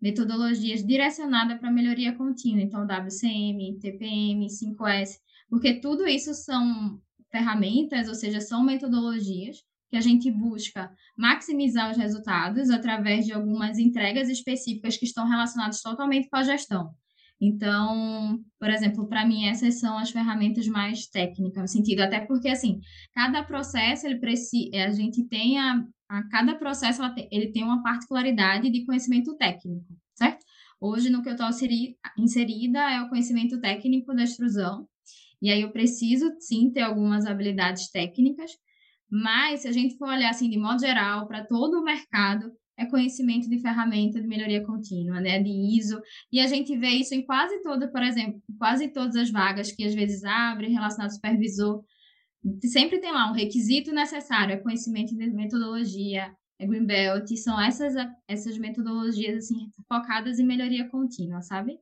metodologias 0.01 0.85
direcionadas 0.85 1.59
para 1.59 1.71
melhoria 1.71 2.15
contínua, 2.15 2.63
então 2.63 2.87
WCM, 2.87 3.79
TPM, 3.81 4.47
5S, 4.47 5.19
porque 5.49 5.81
tudo 5.81 6.07
isso 6.07 6.35
são 6.35 7.01
ferramentas, 7.31 8.09
ou 8.09 8.15
seja, 8.15 8.41
são 8.41 8.63
metodologias 8.63 9.59
que 9.91 9.97
a 9.97 10.01
gente 10.01 10.31
busca 10.31 10.91
maximizar 11.17 11.91
os 11.91 11.97
resultados 11.97 12.71
através 12.71 13.25
de 13.27 13.33
algumas 13.33 13.79
entregas 13.79 14.29
específicas 14.29 14.97
que 14.97 15.05
estão 15.05 15.29
relacionadas 15.29 15.81
totalmente 15.81 16.29
com 16.29 16.37
a 16.37 16.43
gestão. 16.43 16.93
Então, 17.41 18.41
por 18.59 18.71
exemplo, 18.71 19.09
para 19.09 19.27
mim 19.27 19.47
essas 19.47 19.79
são 19.79 19.99
as 19.99 20.11
ferramentas 20.11 20.67
mais 20.67 21.07
técnicas, 21.07 21.63
no 21.63 21.69
sentido 21.69 22.01
até 22.01 22.21
porque 22.21 22.49
assim, 22.49 22.81
cada 23.13 23.43
processo 23.43 24.07
ele 24.07 24.19
precisa, 24.19 24.85
a 24.87 24.91
gente 24.91 25.25
tem 25.25 25.59
a, 25.59 25.85
a 26.15 26.29
cada 26.29 26.55
processo 26.55 27.03
tem, 27.15 27.29
ele 27.31 27.53
tem 27.53 27.65
uma 27.65 27.83
particularidade 27.83 28.71
de 28.71 28.85
conhecimento 28.85 29.37
técnico, 29.37 29.87
certo? 30.15 30.45
Hoje 30.81 31.11
no 31.11 31.23
que 31.23 31.29
eu 31.29 31.35
estou 31.35 31.49
inserida 32.19 32.79
é 32.91 33.03
o 33.03 33.09
conhecimento 33.09 33.61
técnico 33.61 34.15
da 34.15 34.23
extrusão, 34.23 34.87
e 35.43 35.51
aí 35.51 35.61
eu 35.61 35.73
preciso 35.73 36.33
sim 36.39 36.71
ter 36.71 36.83
algumas 36.83 37.27
habilidades 37.27 37.91
técnicas, 37.91 38.51
mas 39.11 39.61
se 39.61 39.69
a 39.69 39.73
gente 39.73 39.97
for 39.97 40.09
olhar 40.09 40.31
assim 40.31 40.49
de 40.49 40.59
modo 40.59 40.81
geral 40.81 41.27
para 41.27 41.45
todo 41.45 41.81
o 41.81 41.85
mercado, 41.85 42.51
é 42.77 42.87
conhecimento 42.87 43.49
de 43.49 43.61
ferramenta 43.61 44.21
de 44.21 44.27
melhoria 44.27 44.65
contínua, 44.65 45.21
né, 45.21 45.41
de 45.41 45.51
ISO, 45.79 46.01
e 46.33 46.41
a 46.41 46.47
gente 46.47 46.77
vê 46.77 46.89
isso 46.89 47.15
em 47.15 47.25
quase 47.25 47.63
toda, 47.63 47.89
por 47.89 48.03
exemplo, 48.03 48.43
quase 48.59 48.89
todas 48.89 49.17
as 49.17 49.31
vagas 49.31 49.71
que 49.71 49.85
às 49.85 49.95
vezes 49.95 50.25
abrem 50.25 50.73
relacionado 50.73 51.11
ao 51.11 51.15
supervisor, 51.15 51.85
sempre 52.63 52.99
tem 53.01 53.13
lá 53.13 53.31
um 53.31 53.35
requisito 53.35 53.93
necessário, 53.93 54.55
é 54.55 54.59
conhecimento 54.59 55.15
de 55.17 55.31
metodologia, 55.31 56.35
é 56.59 56.67
Greenbelt, 56.67 57.29
são 57.37 57.61
essas, 57.61 57.95
essas 58.29 58.59
metodologias 58.59 59.45
assim, 59.45 59.71
focadas 59.89 60.39
em 60.39 60.45
melhoria 60.45 60.89
contínua, 60.89 61.43
sabe? 61.43 61.79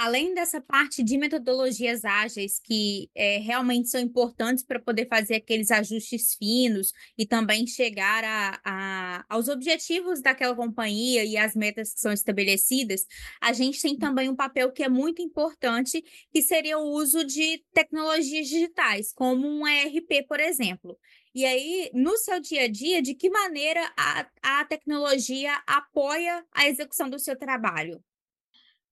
Além 0.00 0.32
dessa 0.32 0.62
parte 0.62 1.02
de 1.02 1.18
metodologias 1.18 2.06
ágeis 2.06 2.58
que 2.58 3.10
é, 3.14 3.36
realmente 3.36 3.90
são 3.90 4.00
importantes 4.00 4.64
para 4.64 4.80
poder 4.80 5.06
fazer 5.06 5.34
aqueles 5.34 5.70
ajustes 5.70 6.34
finos 6.36 6.94
e 7.18 7.26
também 7.26 7.66
chegar 7.66 8.24
a, 8.24 8.60
a, 8.64 9.24
aos 9.28 9.48
objetivos 9.48 10.22
daquela 10.22 10.56
companhia 10.56 11.22
e 11.22 11.36
as 11.36 11.54
metas 11.54 11.92
que 11.92 12.00
são 12.00 12.14
estabelecidas, 12.14 13.04
a 13.42 13.52
gente 13.52 13.78
tem 13.82 13.94
também 13.94 14.30
um 14.30 14.34
papel 14.34 14.72
que 14.72 14.82
é 14.82 14.88
muito 14.88 15.20
importante, 15.20 16.02
que 16.32 16.40
seria 16.40 16.78
o 16.78 16.92
uso 16.92 17.22
de 17.22 17.62
tecnologias 17.74 18.48
digitais, 18.48 19.12
como 19.12 19.46
um 19.46 19.68
ERP, 19.68 20.26
por 20.26 20.40
exemplo. 20.40 20.98
E 21.34 21.44
aí, 21.44 21.90
no 21.92 22.16
seu 22.16 22.40
dia 22.40 22.62
a 22.62 22.68
dia, 22.68 23.02
de 23.02 23.14
que 23.14 23.28
maneira 23.28 23.92
a, 23.98 24.26
a 24.60 24.64
tecnologia 24.64 25.52
apoia 25.66 26.42
a 26.52 26.66
execução 26.66 27.10
do 27.10 27.18
seu 27.18 27.38
trabalho? 27.38 28.02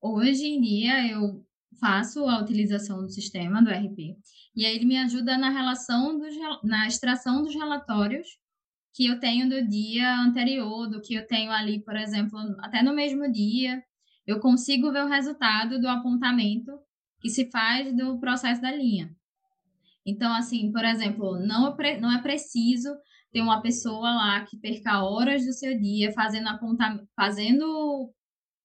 Hoje 0.00 0.46
em 0.46 0.60
dia 0.60 1.06
eu 1.08 1.44
faço 1.80 2.24
a 2.26 2.40
utilização 2.40 3.02
do 3.02 3.10
sistema 3.10 3.62
do 3.62 3.70
RP 3.70 4.16
e 4.54 4.64
aí 4.64 4.74
ele 4.74 4.84
me 4.84 4.96
ajuda 4.96 5.36
na 5.36 5.50
relação 5.50 6.18
dos, 6.18 6.34
na 6.62 6.86
extração 6.86 7.42
dos 7.42 7.54
relatórios 7.54 8.26
que 8.94 9.06
eu 9.06 9.20
tenho 9.20 9.48
do 9.48 9.66
dia 9.68 10.20
anterior, 10.20 10.88
do 10.88 11.00
que 11.00 11.14
eu 11.14 11.26
tenho 11.26 11.52
ali, 11.52 11.82
por 11.84 11.96
exemplo, 11.96 12.38
até 12.60 12.82
no 12.82 12.94
mesmo 12.94 13.30
dia, 13.30 13.82
eu 14.26 14.40
consigo 14.40 14.90
ver 14.90 15.04
o 15.04 15.08
resultado 15.08 15.80
do 15.80 15.88
apontamento 15.88 16.78
que 17.20 17.28
se 17.28 17.50
faz 17.50 17.94
do 17.96 18.18
processo 18.18 18.60
da 18.60 18.74
linha. 18.74 19.14
Então, 20.04 20.32
assim, 20.34 20.72
por 20.72 20.84
exemplo, 20.84 21.38
não 21.38 21.76
é, 21.78 22.00
não 22.00 22.10
é 22.10 22.20
preciso 22.20 22.96
ter 23.30 23.40
uma 23.40 23.60
pessoa 23.60 24.10
lá 24.10 24.44
que 24.44 24.56
perca 24.56 25.04
horas 25.04 25.44
do 25.44 25.52
seu 25.52 25.78
dia 25.78 26.12
fazendo 26.12 26.48
apontamento, 26.48 27.06
fazendo 27.14 28.12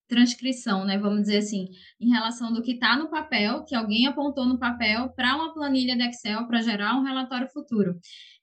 transcrição, 0.07 0.85
né? 0.85 0.97
Vamos 0.97 1.21
dizer 1.21 1.37
assim, 1.37 1.67
em 1.99 2.09
relação 2.09 2.51
do 2.51 2.61
que 2.61 2.73
está 2.73 2.97
no 2.97 3.09
papel, 3.09 3.63
que 3.63 3.75
alguém 3.75 4.05
apontou 4.05 4.45
no 4.45 4.59
papel, 4.59 5.09
para 5.09 5.35
uma 5.35 5.53
planilha 5.53 5.95
de 5.95 6.03
Excel 6.03 6.45
para 6.47 6.61
gerar 6.61 6.97
um 6.97 7.03
relatório 7.03 7.47
futuro. 7.49 7.95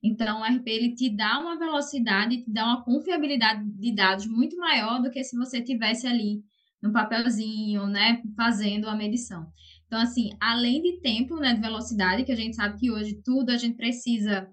Então, 0.02 0.40
o 0.40 0.44
RP 0.44 0.66
ele 0.66 0.94
te 0.94 1.14
dá 1.14 1.38
uma 1.38 1.58
velocidade, 1.58 2.42
te 2.42 2.50
dá 2.50 2.64
uma 2.64 2.84
confiabilidade 2.84 3.62
de 3.78 3.94
dados 3.94 4.26
muito 4.26 4.56
maior 4.56 5.00
do 5.02 5.10
que 5.10 5.22
se 5.22 5.36
você 5.36 5.62
tivesse 5.62 6.06
ali 6.06 6.42
no 6.82 6.92
papelzinho, 6.92 7.86
né, 7.86 8.22
fazendo 8.34 8.88
a 8.88 8.96
medição. 8.96 9.46
Então, 9.86 10.00
assim, 10.00 10.30
além 10.40 10.80
de 10.80 11.00
tempo, 11.00 11.36
né, 11.36 11.52
de 11.52 11.60
velocidade, 11.60 12.24
que 12.24 12.32
a 12.32 12.36
gente 12.36 12.56
sabe 12.56 12.78
que 12.78 12.90
hoje 12.90 13.20
tudo 13.22 13.50
a 13.50 13.56
gente 13.56 13.76
precisa 13.76 14.48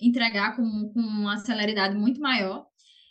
entregar 0.00 0.54
com, 0.56 0.62
com 0.92 1.00
uma 1.00 1.38
celeridade 1.38 1.96
muito 1.96 2.20
maior, 2.20 2.66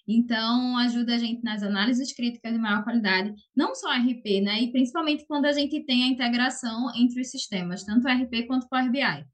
então, 0.08 0.78
ajuda 0.78 1.16
a 1.16 1.18
gente 1.18 1.42
nas 1.44 1.64
análises 1.64 2.14
críticas 2.14 2.52
de 2.52 2.60
maior 2.60 2.84
qualidade, 2.84 3.34
não 3.56 3.74
só 3.74 3.90
RP, 3.94 4.42
né? 4.42 4.62
E 4.62 4.72
principalmente 4.72 5.26
quando 5.26 5.46
a 5.46 5.54
gente 5.54 5.86
tem 5.86 6.04
a 6.04 6.08
integração 6.08 6.92
entre 6.96 7.22
os 7.22 7.32
sistemas, 7.32 7.86
tanto 7.86 8.08
RP 8.08 8.46
quanto 8.46 8.68
Power 8.68 8.92
BI. 8.92 9.26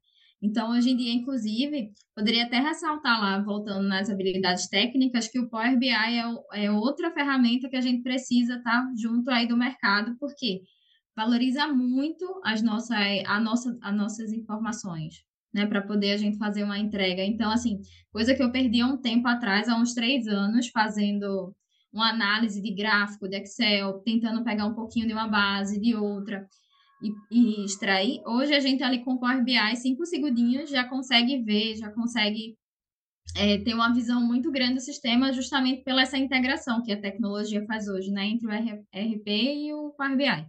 Então, 0.42 0.70
hoje 0.70 0.90
em 0.90 0.96
dia, 0.96 1.12
inclusive, 1.12 1.90
poderia 2.14 2.44
até 2.44 2.60
ressaltar 2.60 3.20
lá, 3.20 3.42
voltando 3.42 3.86
nas 3.86 4.08
habilidades 4.08 4.68
técnicas, 4.68 5.28
que 5.28 5.40
o 5.40 5.50
Power 5.50 5.76
BI 5.78 5.88
é, 5.88 6.22
é 6.54 6.70
outra 6.70 7.10
ferramenta 7.12 7.68
que 7.68 7.76
a 7.76 7.80
gente 7.80 8.02
precisa 8.02 8.54
estar 8.56 8.82
tá 8.82 8.92
junto 8.96 9.28
aí 9.30 9.46
do 9.46 9.56
mercado, 9.56 10.16
porque 10.18 10.62
valoriza 11.16 11.66
muito 11.68 12.40
as 12.44 12.62
nossas, 12.62 12.96
a 13.26 13.40
nossa, 13.40 13.76
as 13.82 13.94
nossas 13.94 14.32
informações 14.32 15.29
né, 15.52 15.66
para 15.66 15.82
poder 15.82 16.12
a 16.12 16.16
gente 16.16 16.38
fazer 16.38 16.62
uma 16.62 16.78
entrega. 16.78 17.22
Então, 17.24 17.50
assim, 17.50 17.80
coisa 18.12 18.34
que 18.34 18.42
eu 18.42 18.52
perdi 18.52 18.80
há 18.80 18.86
um 18.86 18.96
tempo 18.96 19.26
atrás, 19.28 19.68
há 19.68 19.76
uns 19.76 19.94
três 19.94 20.26
anos, 20.26 20.68
fazendo 20.68 21.54
uma 21.92 22.10
análise 22.10 22.62
de 22.62 22.74
gráfico 22.74 23.28
de 23.28 23.36
Excel, 23.36 24.00
tentando 24.04 24.44
pegar 24.44 24.66
um 24.66 24.74
pouquinho 24.74 25.06
de 25.06 25.12
uma 25.12 25.28
base, 25.28 25.80
de 25.80 25.94
outra, 25.94 26.46
e, 27.02 27.10
e 27.30 27.64
extrair. 27.64 28.20
Hoje 28.26 28.54
a 28.54 28.60
gente 28.60 28.82
ali 28.82 29.02
com 29.04 29.14
o 29.14 29.18
Power 29.18 29.42
BI, 29.42 29.76
cinco 29.76 30.06
segundinhos, 30.06 30.70
já 30.70 30.84
consegue 30.84 31.42
ver, 31.42 31.76
já 31.76 31.90
consegue 31.90 32.56
é, 33.36 33.58
ter 33.58 33.74
uma 33.74 33.92
visão 33.92 34.20
muito 34.20 34.50
grande 34.50 34.74
do 34.74 34.80
sistema, 34.80 35.32
justamente 35.32 35.82
pela 35.82 36.02
essa 36.02 36.18
integração 36.18 36.82
que 36.82 36.92
a 36.92 37.00
tecnologia 37.00 37.64
faz 37.66 37.88
hoje, 37.88 38.10
né, 38.10 38.26
entre 38.26 38.46
o 38.46 38.50
RP 38.50 39.28
e 39.28 39.72
o 39.72 39.90
Power 39.96 40.16
BI. 40.16 40.46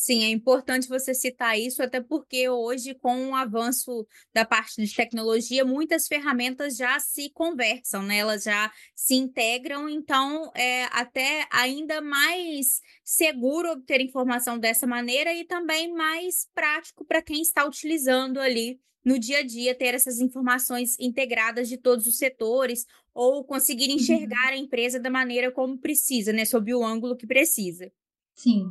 Sim, 0.00 0.24
é 0.24 0.30
importante 0.30 0.88
você 0.88 1.12
citar 1.12 1.60
isso, 1.60 1.82
até 1.82 2.00
porque 2.00 2.48
hoje, 2.48 2.94
com 2.94 3.28
o 3.28 3.34
avanço 3.34 4.06
da 4.32 4.46
parte 4.46 4.82
de 4.82 4.94
tecnologia, 4.96 5.62
muitas 5.62 6.08
ferramentas 6.08 6.74
já 6.74 6.98
se 6.98 7.28
conversam, 7.28 8.02
né? 8.02 8.16
Elas 8.16 8.44
já 8.44 8.72
se 8.94 9.14
integram, 9.14 9.90
então 9.90 10.50
é 10.56 10.84
até 10.84 11.46
ainda 11.52 12.00
mais 12.00 12.80
seguro 13.04 13.72
obter 13.72 14.00
informação 14.00 14.58
dessa 14.58 14.86
maneira 14.86 15.34
e 15.34 15.44
também 15.44 15.92
mais 15.92 16.48
prático 16.54 17.04
para 17.04 17.20
quem 17.20 17.42
está 17.42 17.66
utilizando 17.66 18.40
ali 18.40 18.80
no 19.04 19.18
dia 19.18 19.40
a 19.40 19.42
dia 19.42 19.74
ter 19.74 19.92
essas 19.92 20.18
informações 20.18 20.98
integradas 20.98 21.68
de 21.68 21.76
todos 21.76 22.06
os 22.06 22.16
setores 22.16 22.86
ou 23.12 23.44
conseguir 23.44 23.90
uhum. 23.90 23.96
enxergar 23.96 24.48
a 24.48 24.56
empresa 24.56 24.98
da 24.98 25.10
maneira 25.10 25.52
como 25.52 25.76
precisa, 25.76 26.32
né? 26.32 26.46
Sob 26.46 26.74
o 26.74 26.82
ângulo 26.82 27.18
que 27.18 27.26
precisa. 27.26 27.92
Sim, 28.34 28.64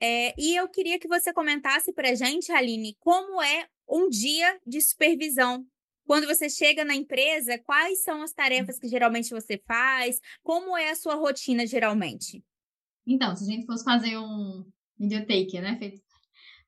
é, 0.00 0.34
e 0.38 0.54
eu 0.56 0.68
queria 0.68 0.98
que 0.98 1.08
você 1.08 1.32
comentasse 1.32 1.92
para 1.92 2.10
a 2.10 2.14
gente, 2.14 2.52
Aline, 2.52 2.96
como 3.00 3.42
é 3.42 3.66
um 3.88 4.08
dia 4.08 4.58
de 4.66 4.80
supervisão. 4.80 5.64
Quando 6.06 6.26
você 6.26 6.48
chega 6.48 6.84
na 6.84 6.94
empresa, 6.94 7.58
quais 7.58 8.02
são 8.02 8.22
as 8.22 8.32
tarefas 8.32 8.78
que 8.78 8.88
geralmente 8.88 9.30
você 9.30 9.60
faz? 9.66 10.20
Como 10.42 10.76
é 10.76 10.90
a 10.90 10.94
sua 10.94 11.14
rotina 11.14 11.66
geralmente? 11.66 12.44
Então, 13.06 13.34
se 13.34 13.44
a 13.44 13.46
gente 13.46 13.66
fosse 13.66 13.84
fazer 13.84 14.16
um 14.18 14.64
videotake, 14.98 15.60
né? 15.60 15.76
Feito, 15.78 16.00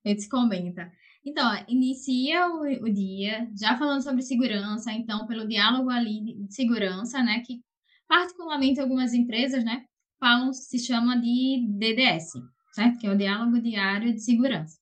feito 0.02 0.22
se 0.22 0.28
comenta. 0.28 0.90
Então, 1.24 1.44
inicia 1.68 2.48
o, 2.48 2.62
o, 2.84 2.92
dia 2.92 3.48
já 3.58 3.76
falando 3.76 4.02
sobre 4.02 4.22
segurança, 4.22 4.92
então, 4.92 5.26
pelo 5.26 5.46
diálogo 5.46 5.90
ali 5.90 6.34
de 6.46 6.54
segurança, 6.54 7.22
né? 7.22 7.42
Que 7.46 7.60
particularmente 8.08 8.80
algumas 8.80 9.12
empresas, 9.12 9.64
né? 9.64 9.84
Falam, 10.18 10.52
se 10.52 10.78
chama 10.78 11.20
de 11.20 11.66
DDS, 11.68 12.32
certo? 12.78 12.98
Que 12.98 13.06
é 13.08 13.12
o 13.12 13.18
diálogo 13.18 13.60
diário 13.60 14.14
de 14.14 14.20
segurança. 14.20 14.78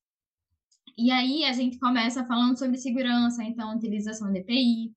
E 0.98 1.10
aí 1.10 1.44
a 1.44 1.52
gente 1.52 1.78
começa 1.78 2.26
falando 2.26 2.58
sobre 2.58 2.76
segurança, 2.76 3.42
então 3.42 3.74
utilização 3.74 4.30
de 4.32 4.40
EPI, 4.40 4.94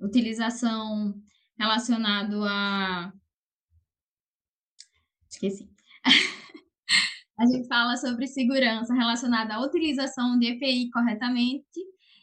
utilização 0.00 1.14
relacionado 1.58 2.44
a 2.44 3.12
esqueci. 5.28 5.68
a 7.38 7.46
gente 7.46 7.68
fala 7.68 7.96
sobre 7.96 8.26
segurança 8.26 8.94
relacionada 8.94 9.54
à 9.54 9.60
utilização 9.60 10.38
de 10.38 10.46
EPI 10.46 10.90
corretamente. 10.90 11.80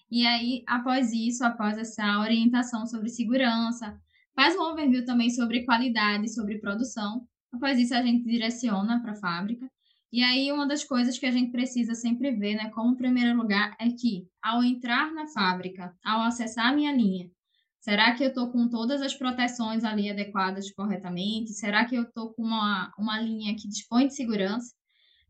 E 0.10 0.26
aí, 0.26 0.64
após 0.68 1.12
isso, 1.12 1.44
após 1.44 1.78
essa 1.78 2.20
orientação 2.20 2.86
sobre 2.86 3.10
segurança, 3.10 3.98
faz 4.36 4.56
um 4.56 4.62
overview 4.62 5.06
também 5.06 5.30
sobre 5.30 5.66
qualidade, 5.66 6.34
sobre 6.34 6.60
produção. 6.60 7.28
Após 7.52 7.78
isso, 7.78 7.94
a 7.94 8.02
gente 8.02 8.24
direciona 8.24 9.02
para 9.02 9.12
a 9.12 9.16
fábrica. 9.16 9.70
E 10.12 10.24
aí, 10.24 10.52
uma 10.52 10.66
das 10.66 10.84
coisas 10.86 11.20
que 11.20 11.26
a 11.26 11.32
gente 11.32 11.52
precisa 11.52 11.94
sempre 11.94 12.32
ver, 12.32 12.56
né, 12.56 12.70
como 12.70 12.96
primeiro 12.96 13.36
lugar, 13.38 13.76
é 13.80 13.90
que 13.90 14.26
ao 14.42 14.64
entrar 14.64 15.14
na 15.14 15.28
fábrica, 15.28 15.94
ao 16.04 16.22
acessar 16.22 16.68
a 16.68 16.74
minha 16.74 16.94
linha, 16.94 17.30
será 17.82 18.16
que 18.16 18.24
eu 18.24 18.30
estou 18.30 18.50
com 18.50 18.70
todas 18.70 19.02
as 19.02 19.14
proteções 19.14 19.84
ali 19.84 20.10
adequadas 20.10 20.72
corretamente? 20.72 21.54
Será 21.54 21.86
que 21.86 21.96
eu 21.96 22.04
estou 22.04 22.34
com 22.34 22.44
uma, 22.44 22.94
uma 22.98 23.20
linha 23.20 23.54
que 23.56 23.68
dispõe 23.68 24.08
de 24.08 24.16
segurança? 24.16 24.74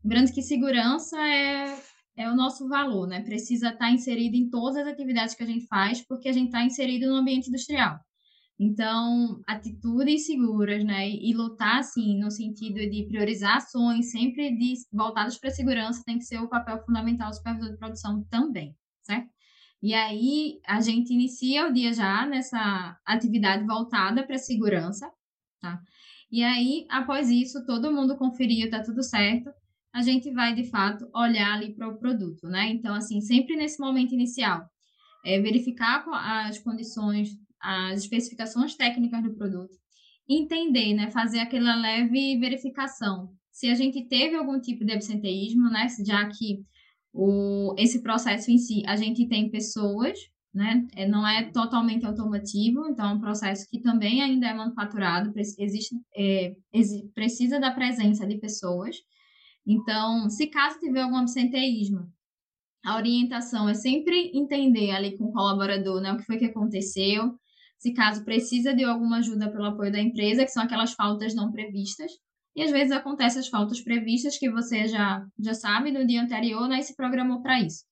Lembrando 0.04 0.32
que 0.32 0.42
segurança 0.42 1.18
é, 1.20 1.76
é 2.16 2.30
o 2.30 2.36
nosso 2.36 2.68
valor, 2.68 3.08
né? 3.08 3.20
Precisa 3.22 3.70
estar 3.70 3.90
inserido 3.90 4.36
em 4.36 4.48
todas 4.48 4.76
as 4.76 4.86
atividades 4.86 5.34
que 5.34 5.42
a 5.42 5.46
gente 5.46 5.66
faz, 5.66 6.06
porque 6.06 6.28
a 6.28 6.32
gente 6.32 6.46
está 6.46 6.62
inserido 6.62 7.08
no 7.08 7.16
ambiente 7.16 7.48
industrial. 7.48 7.98
Então, 8.60 9.40
atitudes 9.46 10.26
seguras, 10.26 10.84
né? 10.84 11.08
E 11.08 11.32
lutar, 11.32 11.78
assim, 11.78 12.18
no 12.18 12.30
sentido 12.30 12.80
de 12.90 13.06
priorizar 13.06 13.58
ações, 13.58 14.10
sempre 14.10 14.50
de, 14.56 14.74
voltadas 14.92 15.38
para 15.38 15.48
a 15.50 15.52
segurança, 15.52 16.02
tem 16.04 16.18
que 16.18 16.24
ser 16.24 16.40
o 16.40 16.48
papel 16.48 16.82
fundamental 16.84 17.30
do 17.30 17.36
supervisor 17.36 17.70
de 17.70 17.78
produção 17.78 18.24
também, 18.24 18.74
certo? 19.02 19.30
E 19.80 19.94
aí, 19.94 20.60
a 20.66 20.80
gente 20.80 21.12
inicia 21.12 21.68
o 21.68 21.72
dia 21.72 21.92
já 21.92 22.26
nessa 22.26 22.98
atividade 23.06 23.64
voltada 23.64 24.26
para 24.26 24.34
a 24.34 24.38
segurança, 24.38 25.08
tá? 25.60 25.80
E 26.30 26.42
aí, 26.42 26.84
após 26.90 27.30
isso, 27.30 27.64
todo 27.64 27.92
mundo 27.92 28.16
conferiu, 28.16 28.68
tá 28.68 28.82
tudo 28.82 29.04
certo, 29.04 29.50
a 29.92 30.02
gente 30.02 30.32
vai, 30.32 30.52
de 30.52 30.64
fato, 30.64 31.08
olhar 31.14 31.54
ali 31.54 31.74
para 31.74 31.88
o 31.88 31.96
produto, 31.96 32.48
né? 32.48 32.68
Então, 32.70 32.94
assim, 32.94 33.20
sempre 33.20 33.54
nesse 33.56 33.80
momento 33.80 34.12
inicial, 34.14 34.68
é 35.24 35.40
verificar 35.40 36.04
as 36.12 36.58
condições 36.58 37.30
as 37.60 38.02
especificações 38.02 38.74
técnicas 38.74 39.22
do 39.22 39.34
produto, 39.34 39.76
entender, 40.28 40.94
né, 40.94 41.10
fazer 41.10 41.40
aquela 41.40 41.74
leve 41.74 42.38
verificação 42.38 43.36
se 43.58 43.68
a 43.68 43.74
gente 43.74 44.04
teve 44.04 44.36
algum 44.36 44.60
tipo 44.60 44.84
de 44.84 44.92
absenteísmo, 44.92 45.68
né, 45.68 45.88
já 46.06 46.24
que 46.28 46.64
o, 47.12 47.74
esse 47.76 48.00
processo 48.04 48.52
em 48.52 48.58
si, 48.58 48.84
a 48.86 48.94
gente 48.94 49.26
tem 49.26 49.50
pessoas, 49.50 50.16
né, 50.54 50.86
é, 50.94 51.08
não 51.08 51.26
é 51.26 51.50
totalmente 51.50 52.06
automativo, 52.06 52.86
então 52.86 53.10
é 53.10 53.14
um 53.14 53.20
processo 53.20 53.66
que 53.68 53.80
também 53.80 54.22
ainda 54.22 54.46
é 54.46 54.54
manufaturado, 54.54 55.32
existe, 55.36 55.96
é, 56.16 56.54
precisa 57.12 57.58
da 57.58 57.72
presença 57.72 58.24
de 58.24 58.38
pessoas. 58.38 58.94
Então, 59.66 60.30
se 60.30 60.46
caso 60.46 60.78
tiver 60.78 61.00
algum 61.00 61.16
absenteísmo, 61.16 62.08
a 62.84 62.94
orientação 62.94 63.68
é 63.68 63.74
sempre 63.74 64.30
entender 64.32 64.92
ali 64.92 65.18
com 65.18 65.24
o 65.24 65.32
colaborador, 65.32 66.00
né, 66.00 66.12
o 66.12 66.16
que 66.16 66.24
foi 66.24 66.38
que 66.38 66.44
aconteceu, 66.44 67.36
se 67.78 67.92
caso 67.92 68.24
precisa 68.24 68.74
de 68.74 68.84
alguma 68.84 69.18
ajuda 69.18 69.50
pelo 69.50 69.64
apoio 69.64 69.92
da 69.92 70.00
empresa, 70.00 70.44
que 70.44 70.50
são 70.50 70.62
aquelas 70.62 70.92
faltas 70.92 71.34
não 71.34 71.50
previstas. 71.52 72.10
E 72.56 72.62
às 72.62 72.70
vezes 72.70 72.92
acontecem 72.92 73.40
as 73.40 73.48
faltas 73.48 73.80
previstas 73.80 74.36
que 74.36 74.50
você 74.50 74.88
já, 74.88 75.24
já 75.38 75.54
sabe 75.54 75.92
no 75.92 76.06
dia 76.06 76.22
anterior, 76.22 76.68
né, 76.68 76.80
e 76.80 76.82
se 76.82 76.96
programou 76.96 77.40
para 77.40 77.60
isso. 77.60 77.84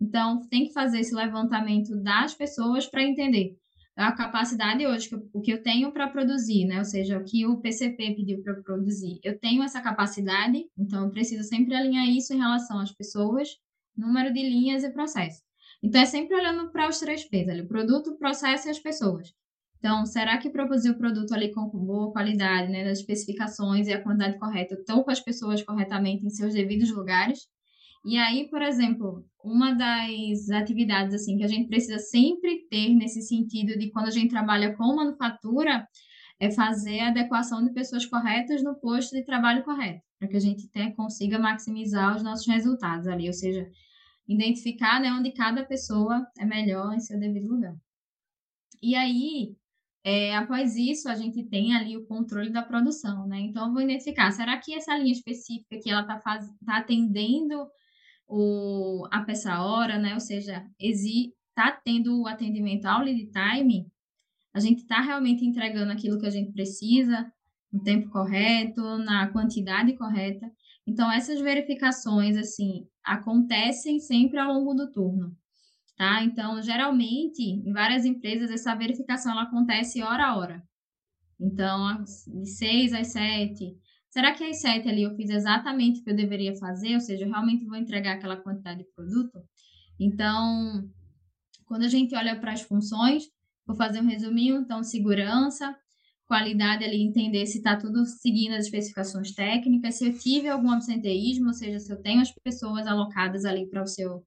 Então, 0.00 0.40
tem 0.48 0.66
que 0.66 0.72
fazer 0.72 1.00
esse 1.00 1.14
levantamento 1.14 1.94
das 2.02 2.34
pessoas 2.34 2.86
para 2.86 3.02
entender 3.02 3.56
a 3.98 4.12
capacidade 4.12 4.86
hoje, 4.86 5.10
o 5.32 5.40
que 5.40 5.52
eu 5.52 5.60
tenho 5.60 5.92
para 5.92 6.08
produzir, 6.08 6.64
né? 6.66 6.78
Ou 6.78 6.84
seja, 6.84 7.18
o 7.18 7.24
que 7.24 7.44
o 7.44 7.60
PCP 7.60 8.14
pediu 8.14 8.40
para 8.44 8.54
produzir. 8.62 9.18
Eu 9.24 9.36
tenho 9.40 9.60
essa 9.60 9.80
capacidade, 9.80 10.64
então 10.78 11.04
eu 11.04 11.10
preciso 11.10 11.42
sempre 11.42 11.74
alinhar 11.74 12.06
isso 12.06 12.32
em 12.32 12.38
relação 12.38 12.78
às 12.78 12.92
pessoas, 12.92 13.48
número 13.96 14.32
de 14.32 14.40
linhas 14.40 14.84
e 14.84 14.92
processo. 14.92 15.42
Então, 15.82 16.00
é 16.00 16.06
sempre 16.06 16.36
olhando 16.36 16.70
para 16.70 16.88
os 16.88 16.98
três 16.98 17.24
P's, 17.24 17.48
ali, 17.48 17.62
o 17.62 17.68
produto, 17.68 18.10
o 18.10 18.18
processo 18.18 18.68
e 18.68 18.70
as 18.70 18.78
pessoas. 18.78 19.32
Então, 19.78 20.04
será 20.04 20.38
que 20.38 20.50
produzir 20.50 20.90
o 20.90 20.98
produto 20.98 21.32
ali 21.32 21.52
com 21.52 21.68
boa 21.68 22.12
qualidade, 22.12 22.70
né, 22.70 22.84
das 22.84 22.98
especificações 22.98 23.86
e 23.86 23.92
a 23.92 24.02
quantidade 24.02 24.38
correta, 24.38 24.74
estão 24.74 25.04
com 25.04 25.10
as 25.10 25.20
pessoas 25.20 25.62
corretamente 25.62 26.26
em 26.26 26.30
seus 26.30 26.52
devidos 26.52 26.90
lugares? 26.90 27.46
E 28.04 28.16
aí, 28.16 28.48
por 28.48 28.62
exemplo, 28.62 29.24
uma 29.42 29.72
das 29.72 30.50
atividades 30.50 31.14
assim 31.14 31.36
que 31.36 31.44
a 31.44 31.48
gente 31.48 31.68
precisa 31.68 31.98
sempre 31.98 32.66
ter 32.68 32.94
nesse 32.94 33.22
sentido 33.22 33.78
de 33.78 33.90
quando 33.90 34.06
a 34.06 34.10
gente 34.10 34.30
trabalha 34.30 34.74
com 34.76 34.96
manufatura 34.96 35.86
é 36.40 36.50
fazer 36.50 37.00
a 37.00 37.08
adequação 37.08 37.64
de 37.64 37.72
pessoas 37.72 38.06
corretas 38.06 38.62
no 38.62 38.76
posto 38.76 39.14
de 39.16 39.24
trabalho 39.24 39.64
correto, 39.64 40.00
para 40.18 40.28
que 40.28 40.36
a 40.36 40.40
gente 40.40 40.68
até 40.68 40.90
consiga 40.92 41.38
maximizar 41.38 42.16
os 42.16 42.22
nossos 42.22 42.46
resultados 42.46 43.08
ali, 43.08 43.26
ou 43.26 43.32
seja, 43.32 43.68
identificar 44.28 45.00
né, 45.00 45.10
onde 45.10 45.32
cada 45.32 45.64
pessoa 45.64 46.26
é 46.38 46.44
melhor 46.44 46.92
em 46.92 47.00
seu 47.00 47.18
devido 47.18 47.48
lugar. 47.48 47.74
E 48.82 48.94
aí, 48.94 49.56
é, 50.04 50.36
após 50.36 50.76
isso, 50.76 51.08
a 51.08 51.14
gente 51.14 51.42
tem 51.44 51.74
ali 51.74 51.96
o 51.96 52.06
controle 52.06 52.50
da 52.50 52.62
produção, 52.62 53.26
né? 53.26 53.40
Então, 53.40 53.66
eu 53.66 53.72
vou 53.72 53.82
identificar, 53.82 54.30
será 54.30 54.56
que 54.58 54.74
essa 54.74 54.96
linha 54.96 55.12
específica 55.12 55.78
que 55.82 55.90
ela 55.90 56.02
está 56.02 56.18
tá 56.18 56.78
atendendo 56.78 57.66
o, 58.28 59.06
a 59.10 59.22
peça 59.22 59.60
hora, 59.62 59.98
né? 59.98 60.14
Ou 60.14 60.20
seja, 60.20 60.64
está 60.78 61.72
tendo 61.72 62.20
o 62.20 62.26
atendimento 62.26 62.86
ao 62.86 63.02
lead 63.02 63.30
time, 63.32 63.90
a 64.54 64.60
gente 64.60 64.82
está 64.82 65.00
realmente 65.00 65.44
entregando 65.44 65.92
aquilo 65.92 66.18
que 66.18 66.26
a 66.26 66.30
gente 66.30 66.52
precisa, 66.52 67.30
no 67.72 67.82
tempo 67.82 68.08
correto, 68.10 68.80
na 68.98 69.28
quantidade 69.28 69.96
correta. 69.96 70.50
Então, 70.88 71.12
essas 71.12 71.38
verificações, 71.38 72.34
assim, 72.38 72.88
acontecem 73.04 74.00
sempre 74.00 74.38
ao 74.38 74.54
longo 74.54 74.72
do 74.72 74.90
turno, 74.90 75.36
tá? 75.98 76.24
Então, 76.24 76.62
geralmente, 76.62 77.42
em 77.42 77.70
várias 77.74 78.06
empresas, 78.06 78.50
essa 78.50 78.74
verificação 78.74 79.32
ela 79.32 79.42
acontece 79.42 80.02
hora 80.02 80.28
a 80.28 80.36
hora. 80.38 80.62
Então, 81.38 82.02
de 82.26 82.46
seis 82.46 82.94
às 82.94 83.08
sete. 83.08 83.76
Será 84.08 84.32
que 84.32 84.42
às 84.42 84.62
sete 84.62 84.88
ali 84.88 85.02
eu 85.02 85.14
fiz 85.14 85.28
exatamente 85.28 86.00
o 86.00 86.04
que 86.04 86.10
eu 86.10 86.16
deveria 86.16 86.56
fazer? 86.56 86.94
Ou 86.94 87.00
seja, 87.00 87.26
eu 87.26 87.30
realmente 87.30 87.66
vou 87.66 87.76
entregar 87.76 88.14
aquela 88.14 88.38
quantidade 88.38 88.78
de 88.78 88.90
produto? 88.94 89.44
Então, 90.00 90.88
quando 91.66 91.82
a 91.82 91.88
gente 91.88 92.16
olha 92.16 92.40
para 92.40 92.52
as 92.52 92.62
funções, 92.62 93.24
vou 93.66 93.76
fazer 93.76 94.00
um 94.00 94.06
resuminho, 94.06 94.56
então, 94.56 94.82
segurança, 94.82 95.76
qualidade 96.28 96.84
ali, 96.84 97.02
entender 97.02 97.46
se 97.46 97.58
está 97.58 97.74
tudo 97.74 98.04
seguindo 98.04 98.52
as 98.52 98.66
especificações 98.66 99.32
técnicas, 99.34 99.94
se 99.96 100.06
eu 100.06 100.16
tive 100.16 100.46
algum 100.46 100.70
absenteísmo, 100.70 101.48
ou 101.48 101.54
seja, 101.54 101.80
se 101.80 101.90
eu 101.90 102.00
tenho 102.00 102.20
as 102.20 102.30
pessoas 102.30 102.86
alocadas 102.86 103.46
ali 103.46 103.66
para 103.66 103.82
o 103.82 103.86
seu 103.86 104.22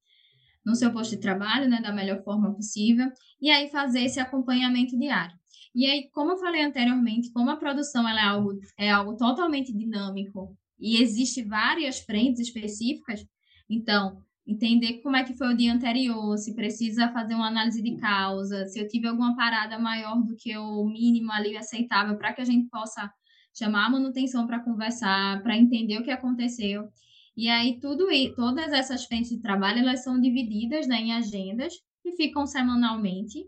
no 0.64 0.76
seu 0.76 0.92
posto 0.94 1.12
de 1.16 1.22
trabalho, 1.22 1.68
né, 1.68 1.82
da 1.82 1.92
melhor 1.92 2.24
forma 2.24 2.54
possível, 2.54 3.12
e 3.42 3.50
aí 3.50 3.68
fazer 3.72 4.02
esse 4.04 4.20
acompanhamento 4.20 4.96
diário. 4.96 5.36
E 5.74 5.88
aí, 5.88 6.08
como 6.12 6.34
eu 6.34 6.38
falei 6.38 6.62
anteriormente, 6.62 7.32
como 7.32 7.50
a 7.50 7.56
produção 7.56 8.08
ela 8.08 8.22
é 8.22 8.26
algo 8.26 8.60
é 8.78 8.92
algo 8.92 9.16
totalmente 9.16 9.74
dinâmico 9.74 10.56
e 10.80 11.02
existe 11.02 11.44
várias 11.44 12.00
frentes 12.02 12.42
específicas, 12.42 13.26
então 13.70 14.22
entender 14.46 15.02
como 15.02 15.16
é 15.16 15.24
que 15.24 15.36
foi 15.36 15.54
o 15.54 15.58
dia 15.58 15.74
anterior, 15.74 16.38
se 16.38 16.56
precisa 16.56 17.12
fazer 17.12 17.36
uma 17.36 17.48
análise 17.48 17.82
de 17.82 17.98
causa, 17.98 18.66
se 18.66 18.80
eu 18.80 18.88
tive 18.88 19.08
alguma 19.08 19.36
parada 19.36 19.78
maior 19.78 20.22
do 20.22 20.36
que 20.36 20.56
o 20.58 20.86
mínimo 20.86 21.32
ali 21.32 21.56
aceitável 21.56 22.18
para 22.18 22.34
que 22.34 22.42
a 22.42 22.46
gente 22.46 22.68
possa 22.70 23.12
chamar 23.54 23.86
a 23.86 23.90
manutenção 23.90 24.48
para 24.48 24.60
conversar, 24.60 25.42
para 25.44 25.58
entender 25.58 26.00
o 26.00 26.04
que 26.04 26.12
aconteceu. 26.12 26.90
E 27.36 27.48
aí 27.50 27.80
tudo 27.80 28.12
e 28.12 28.34
todas 28.36 28.74
essas 28.74 29.06
frentes 29.06 29.30
de 29.30 29.40
trabalho 29.40 29.80
elas 29.80 30.04
são 30.04 30.20
divididas 30.20 30.88
né, 30.88 30.98
em 30.98 31.14
agendas 31.14 31.74
que 32.02 32.14
ficam 32.14 32.46
semanalmente, 32.46 33.46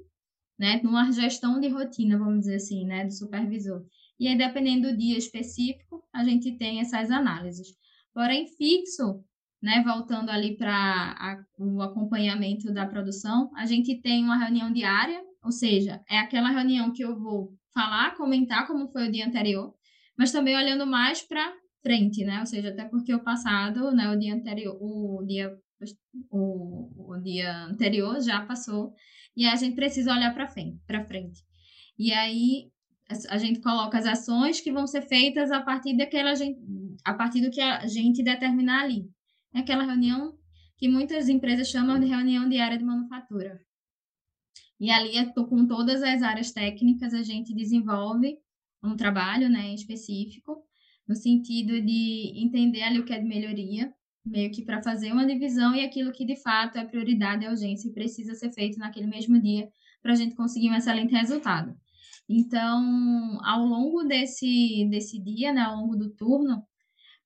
né, 0.58 0.80
numa 0.84 1.12
gestão 1.12 1.60
de 1.60 1.68
rotina, 1.70 2.18
vamos 2.18 2.42
dizer 2.42 2.56
assim, 2.56 2.86
né, 2.86 3.06
do 3.06 3.14
supervisor. 3.14 3.84
E 4.20 4.28
aí 4.28 4.38
dependendo 4.38 4.92
do 4.92 4.98
dia 4.98 5.18
específico, 5.18 6.04
a 6.14 6.24
gente 6.24 6.56
tem 6.58 6.80
essas 6.80 7.10
análises. 7.10 7.76
Porém, 8.14 8.48
fixo 8.48 9.24
né, 9.64 9.82
voltando 9.82 10.30
ali 10.30 10.58
para 10.58 11.42
o 11.58 11.82
acompanhamento 11.82 12.74
da 12.74 12.86
produção, 12.86 13.50
a 13.56 13.66
gente 13.66 14.02
tem 14.02 14.22
uma 14.22 14.38
reunião 14.38 14.74
diária, 14.74 15.24
ou 15.42 15.54
seja, 15.54 16.02
é 16.10 16.20
aquela 16.20 16.50
reunião 16.50 16.92
que 16.92 17.02
eu 17.02 17.18
vou 17.18 17.54
falar, 17.74 18.14
comentar 18.18 18.68
como 18.68 18.92
foi 18.92 19.08
o 19.08 19.12
dia 19.12 19.26
anterior, 19.26 19.74
mas 20.18 20.34
também 20.34 20.58
olhando 20.58 20.86
mais 20.86 21.22
para 21.22 21.54
frente, 21.82 22.26
né? 22.26 22.42
Ou 22.42 22.46
seja, 22.46 22.70
até 22.70 22.84
porque 22.84 23.14
o 23.14 23.24
passado, 23.24 23.94
né, 23.94 24.12
o 24.12 24.20
dia 24.20 24.36
anterior, 24.36 24.78
o 24.82 25.26
dia 25.26 25.50
o, 26.30 27.14
o 27.14 27.22
dia 27.22 27.64
anterior 27.64 28.20
já 28.22 28.46
passou 28.46 28.94
e 29.36 29.46
a 29.46 29.56
gente 29.56 29.76
precisa 29.76 30.12
olhar 30.12 30.34
para 30.34 30.48
frente, 30.48 30.78
para 30.86 31.06
frente. 31.06 31.42
E 31.98 32.12
aí 32.12 32.70
a 33.30 33.38
gente 33.38 33.62
coloca 33.62 33.98
as 33.98 34.06
ações 34.06 34.60
que 34.60 34.74
vão 34.74 34.88
ser 34.88 35.04
feitas 35.04 35.52
a 35.52 35.62
partir 35.62 35.96
daquela 35.96 36.34
a 37.06 37.14
partir 37.14 37.42
do 37.42 37.50
que 37.50 37.62
a 37.62 37.88
gente 37.88 38.24
determinar 38.24 38.84
ali. 38.84 39.10
É 39.54 39.60
aquela 39.60 39.84
reunião 39.84 40.38
que 40.78 40.88
muitas 40.88 41.30
empresas 41.30 41.70
chamam 41.70 42.00
de 42.00 42.08
reunião 42.08 42.50
diária 42.50 42.78
de 42.78 42.84
manufatura. 42.84 43.62
E 44.80 44.90
ali, 44.90 45.18
é 45.18 45.26
com 45.26 45.66
todas 45.66 46.04
as 46.04 46.22
áreas 46.22 46.52
técnicas, 46.52 47.14
a 47.14 47.24
gente 47.24 47.54
desenvolve 47.54 48.38
um 48.84 48.96
trabalho 48.96 49.50
né, 49.50 49.74
específico, 49.74 50.58
no 51.08 51.16
sentido 51.16 51.80
de 51.82 52.34
entender 52.36 52.82
ali 52.84 53.00
o 53.00 53.06
que 53.06 53.14
é 53.14 53.20
de 53.20 53.26
melhoria, 53.26 53.94
meio 54.26 54.52
que 54.52 54.64
para 54.64 54.82
fazer 54.82 55.12
uma 55.12 55.26
divisão 55.26 55.76
e 55.76 55.86
aquilo 55.86 56.12
que 56.12 56.26
de 56.26 56.36
fato 56.36 56.78
é 56.78 56.86
prioridade, 56.86 57.46
é 57.46 57.50
urgência 57.50 57.88
e 57.88 57.94
precisa 57.94 58.34
ser 58.34 58.52
feito 58.52 58.78
naquele 58.78 59.08
mesmo 59.08 59.42
dia 59.42 59.70
para 60.02 60.14
a 60.14 60.16
gente 60.16 60.36
conseguir 60.36 60.70
um 60.70 60.76
excelente 60.76 61.14
resultado. 61.14 61.74
Então, 62.28 63.40
ao 63.44 63.66
longo 63.66 64.04
desse, 64.04 64.88
desse 64.90 65.22
dia, 65.22 65.54
né, 65.54 65.62
ao 65.62 65.78
longo 65.78 65.96
do 65.96 66.10
turno, 66.10 66.64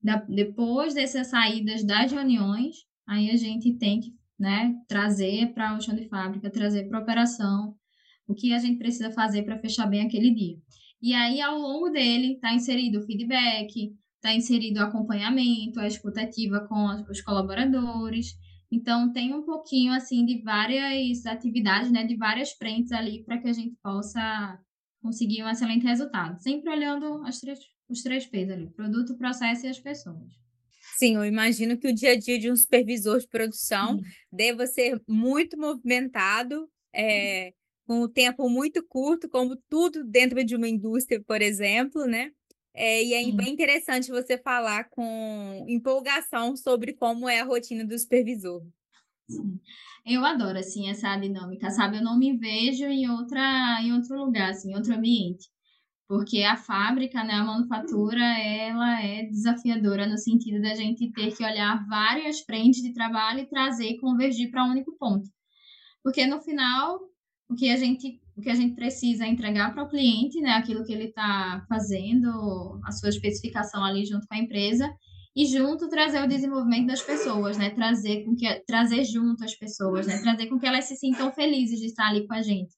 da, 0.08 0.18
depois 0.28 0.94
dessas 0.94 1.28
saídas 1.28 1.86
das 1.86 2.12
reuniões, 2.12 2.78
aí 3.08 3.30
a 3.30 3.36
gente 3.36 3.78
tem 3.78 4.00
que 4.00 4.18
né? 4.40 4.76
Trazer 4.88 5.54
para 5.54 5.76
o 5.76 5.82
chão 5.82 5.96
de 5.96 6.08
fábrica, 6.08 6.52
trazer 6.52 6.88
para 6.88 7.00
a 7.00 7.02
operação 7.02 7.76
o 8.28 8.36
que 8.36 8.54
a 8.54 8.60
gente 8.60 8.78
precisa 8.78 9.12
fazer 9.12 9.44
para 9.44 9.60
fechar 9.60 9.88
bem 9.88 10.02
aquele 10.02 10.34
dia. 10.34 10.58
E 11.02 11.14
aí, 11.14 11.42
ao 11.42 11.58
longo 11.58 11.90
dele, 11.90 12.34
está 12.34 12.54
inserido 12.54 13.00
o 13.00 13.04
feedback, 13.04 13.96
está 14.16 14.34
inserido 14.34 14.80
o 14.80 14.84
acompanhamento, 14.84 15.80
a 15.80 15.88
escutativa 15.88 16.68
com 16.68 17.04
os 17.10 17.22
colaboradores. 17.22 18.34
Então, 18.72 19.14
tem 19.14 19.34
um 19.34 19.44
pouquinho, 19.44 19.94
assim, 19.94 20.26
de 20.26 20.42
várias 20.42 21.26
atividades, 21.26 21.92
né? 21.92 22.04
De 22.04 22.18
várias 22.18 22.52
frentes 22.52 22.92
ali 22.92 23.24
para 23.24 23.38
que 23.38 23.48
a 23.48 23.54
gente 23.54 23.76
possa 23.82 24.60
conseguir 25.02 25.44
um 25.44 25.50
excelente 25.50 25.86
resultado. 25.86 26.38
Sempre 26.42 26.70
olhando 26.72 27.26
as 27.26 27.40
três, 27.40 27.60
os 27.90 28.02
três 28.02 28.26
P's 28.26 28.50
ali, 28.50 28.70
produto, 28.70 29.18
processo 29.18 29.66
e 29.66 29.70
as 29.70 29.80
pessoas. 29.80 30.38
Sim, 30.98 31.16
eu 31.16 31.26
imagino 31.26 31.78
que 31.78 31.88
o 31.88 31.94
dia 31.94 32.14
a 32.14 32.20
dia 32.20 32.40
de 32.40 32.52
um 32.52 32.56
supervisor 32.56 33.20
de 33.20 33.28
produção 33.28 34.02
deva 34.32 34.66
ser 34.66 35.02
muito 35.08 35.58
movimentado, 35.58 36.70
é, 36.94 37.54
com 37.86 38.02
o 38.02 38.10
tempo 38.10 38.50
muito 38.50 38.84
curto, 38.86 39.30
como 39.30 39.56
tudo 39.70 40.04
dentro 40.04 40.44
de 40.44 40.56
uma 40.56 40.68
indústria, 40.68 41.24
por 41.24 41.42
exemplo, 41.42 42.06
né? 42.06 42.32
É, 42.74 43.04
e 43.04 43.14
é 43.14 43.32
bem 43.32 43.54
interessante 43.54 44.10
você 44.10 44.38
falar 44.38 44.90
com 44.90 45.66
empolgação 45.68 46.56
sobre 46.56 46.94
como 46.94 47.28
é 47.28 47.40
a 47.40 47.46
rotina 47.46 47.86
do 47.86 47.98
supervisor. 47.98 48.64
Sim. 49.30 49.60
Eu 50.06 50.24
adoro 50.24 50.58
assim 50.58 50.90
essa 50.90 51.16
dinâmica, 51.18 51.70
sabe? 51.70 51.98
Eu 51.98 52.04
não 52.04 52.18
me 52.18 52.38
vejo 52.38 52.86
em 52.86 53.10
outra 53.10 53.80
em 53.82 53.94
outro 53.94 54.18
lugar, 54.18 54.52
assim, 54.52 54.72
em 54.72 54.76
outro 54.76 54.94
ambiente 54.96 55.50
porque 56.08 56.44
a 56.44 56.56
fábrica, 56.56 57.24
né, 57.24 57.34
a 57.34 57.44
manufatura, 57.44 58.24
ela 58.24 59.04
é 59.04 59.24
desafiadora 59.24 60.08
no 60.08 60.18
sentido 60.18 60.62
da 60.62 60.74
gente 60.74 61.12
ter 61.12 61.36
que 61.36 61.44
olhar 61.44 61.86
várias 61.88 62.40
frentes 62.42 62.82
de 62.82 62.94
trabalho 62.94 63.42
e 63.42 63.50
trazer 63.50 63.90
e 63.90 64.00
convergir 64.00 64.50
para 64.50 64.64
um 64.64 64.72
único 64.72 64.96
ponto. 64.98 65.28
Porque 66.02 66.26
no 66.26 66.40
final, 66.40 67.00
o 67.50 67.56
que 67.56 67.70
a 67.70 67.76
gente, 67.76 68.22
o 68.38 68.42
que 68.42 68.50
a 68.50 68.56
gente 68.56 68.74
precisa 68.74 69.26
é 69.26 69.28
entregar 69.28 69.74
para 69.74 69.84
o 69.84 69.90
cliente, 69.90 70.40
né, 70.40 70.52
aquilo 70.52 70.86
que 70.86 70.94
ele 70.94 71.06
está 71.06 71.66
fazendo, 71.68 72.80
a 72.86 72.92
sua 72.94 73.10
especificação 73.10 73.84
ali 73.84 74.06
junto 74.06 74.26
com 74.28 74.36
a 74.36 74.40
empresa, 74.40 74.90
e 75.36 75.46
junto 75.46 75.90
trazer 75.90 76.24
o 76.24 76.28
desenvolvimento 76.28 76.88
das 76.88 77.02
pessoas, 77.02 77.58
né, 77.58 77.70
trazer 77.70 78.24
com 78.24 78.34
que 78.36 78.48
trazer 78.66 79.04
junto 79.04 79.44
as 79.44 79.54
pessoas, 79.54 80.08
né, 80.08 80.20
trazer 80.20 80.48
com 80.48 80.58
que 80.58 80.66
elas 80.66 80.86
se 80.86 80.96
sintam 80.96 81.32
felizes 81.34 81.80
de 81.80 81.88
estar 81.88 82.08
ali 82.08 82.26
com 82.26 82.34
a 82.34 82.42
gente. 82.42 82.74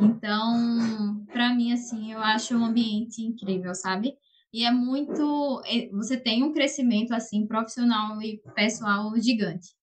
Então, 0.00 1.24
para 1.26 1.54
mim, 1.54 1.72
assim, 1.72 2.12
eu 2.12 2.18
acho 2.20 2.56
um 2.56 2.64
ambiente 2.64 3.22
incrível, 3.22 3.74
sabe? 3.74 4.16
E 4.52 4.64
é 4.64 4.70
muito. 4.70 5.62
Você 5.92 6.16
tem 6.16 6.42
um 6.42 6.52
crescimento, 6.52 7.12
assim, 7.12 7.46
profissional 7.46 8.20
e 8.22 8.38
pessoal 8.54 9.12
gigante. 9.20 9.74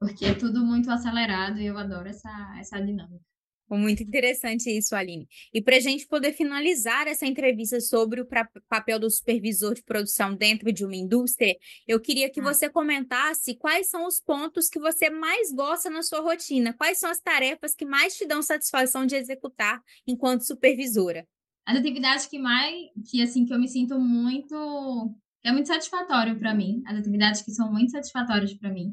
Porque 0.00 0.26
é 0.26 0.34
tudo 0.34 0.64
muito 0.64 0.90
acelerado 0.90 1.58
e 1.60 1.66
eu 1.66 1.78
adoro 1.78 2.08
essa, 2.08 2.30
essa 2.58 2.80
dinâmica. 2.80 3.24
Muito 3.68 4.02
interessante 4.02 4.70
isso, 4.70 4.94
Aline. 4.94 5.28
E 5.52 5.60
para 5.60 5.76
a 5.76 5.80
gente 5.80 6.06
poder 6.06 6.32
finalizar 6.32 7.08
essa 7.08 7.26
entrevista 7.26 7.80
sobre 7.80 8.20
o 8.20 8.28
papel 8.68 9.00
do 9.00 9.10
supervisor 9.10 9.74
de 9.74 9.82
produção 9.82 10.36
dentro 10.36 10.72
de 10.72 10.84
uma 10.84 10.94
indústria, 10.94 11.56
eu 11.86 12.00
queria 12.00 12.30
que 12.30 12.40
ah. 12.40 12.44
você 12.44 12.70
comentasse 12.70 13.56
quais 13.56 13.88
são 13.88 14.06
os 14.06 14.20
pontos 14.20 14.68
que 14.68 14.78
você 14.78 15.10
mais 15.10 15.52
gosta 15.52 15.90
na 15.90 16.02
sua 16.02 16.20
rotina, 16.20 16.72
quais 16.74 16.98
são 16.98 17.10
as 17.10 17.20
tarefas 17.20 17.74
que 17.74 17.84
mais 17.84 18.14
te 18.14 18.24
dão 18.24 18.40
satisfação 18.40 19.04
de 19.04 19.16
executar 19.16 19.82
enquanto 20.06 20.46
supervisora. 20.46 21.26
As 21.66 21.76
atividades 21.76 22.26
que 22.26 22.38
mais, 22.38 22.72
que 23.10 23.20
assim, 23.20 23.44
que 23.44 23.52
eu 23.52 23.58
me 23.58 23.66
sinto 23.66 23.98
muito, 23.98 25.12
é 25.46 25.52
muito 25.52 25.68
satisfatório 25.68 26.38
para 26.38 26.52
mim, 26.52 26.82
as 26.86 26.98
atividades 26.98 27.40
que 27.40 27.52
são 27.52 27.72
muito 27.72 27.92
satisfatórias 27.92 28.52
para 28.54 28.72
mim, 28.72 28.92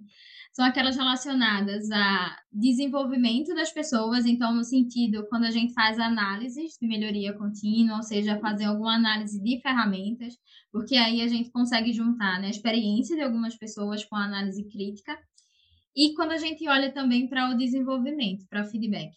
são 0.51 0.63
aquelas 0.63 0.95
relacionadas 0.95 1.89
a 1.89 2.37
desenvolvimento 2.51 3.55
das 3.55 3.71
pessoas, 3.71 4.27
então, 4.27 4.53
no 4.53 4.63
sentido, 4.63 5.25
quando 5.27 5.45
a 5.45 5.49
gente 5.49 5.73
faz 5.73 5.97
análises 5.97 6.77
de 6.79 6.87
melhoria 6.87 7.33
contínua, 7.33 7.97
ou 7.97 8.03
seja, 8.03 8.39
fazer 8.39 8.65
alguma 8.65 8.93
análise 8.93 9.41
de 9.41 9.59
ferramentas, 9.61 10.35
porque 10.71 10.95
aí 10.95 11.21
a 11.21 11.27
gente 11.27 11.49
consegue 11.49 11.91
juntar 11.91 12.39
né, 12.39 12.47
a 12.47 12.51
experiência 12.51 13.15
de 13.15 13.23
algumas 13.23 13.55
pessoas 13.55 14.05
com 14.05 14.15
a 14.15 14.25
análise 14.25 14.63
crítica, 14.69 15.17
e 15.95 16.13
quando 16.13 16.33
a 16.33 16.37
gente 16.37 16.67
olha 16.69 16.91
também 16.91 17.27
para 17.27 17.49
o 17.49 17.57
desenvolvimento, 17.57 18.45
para 18.47 18.63
feedback. 18.63 19.11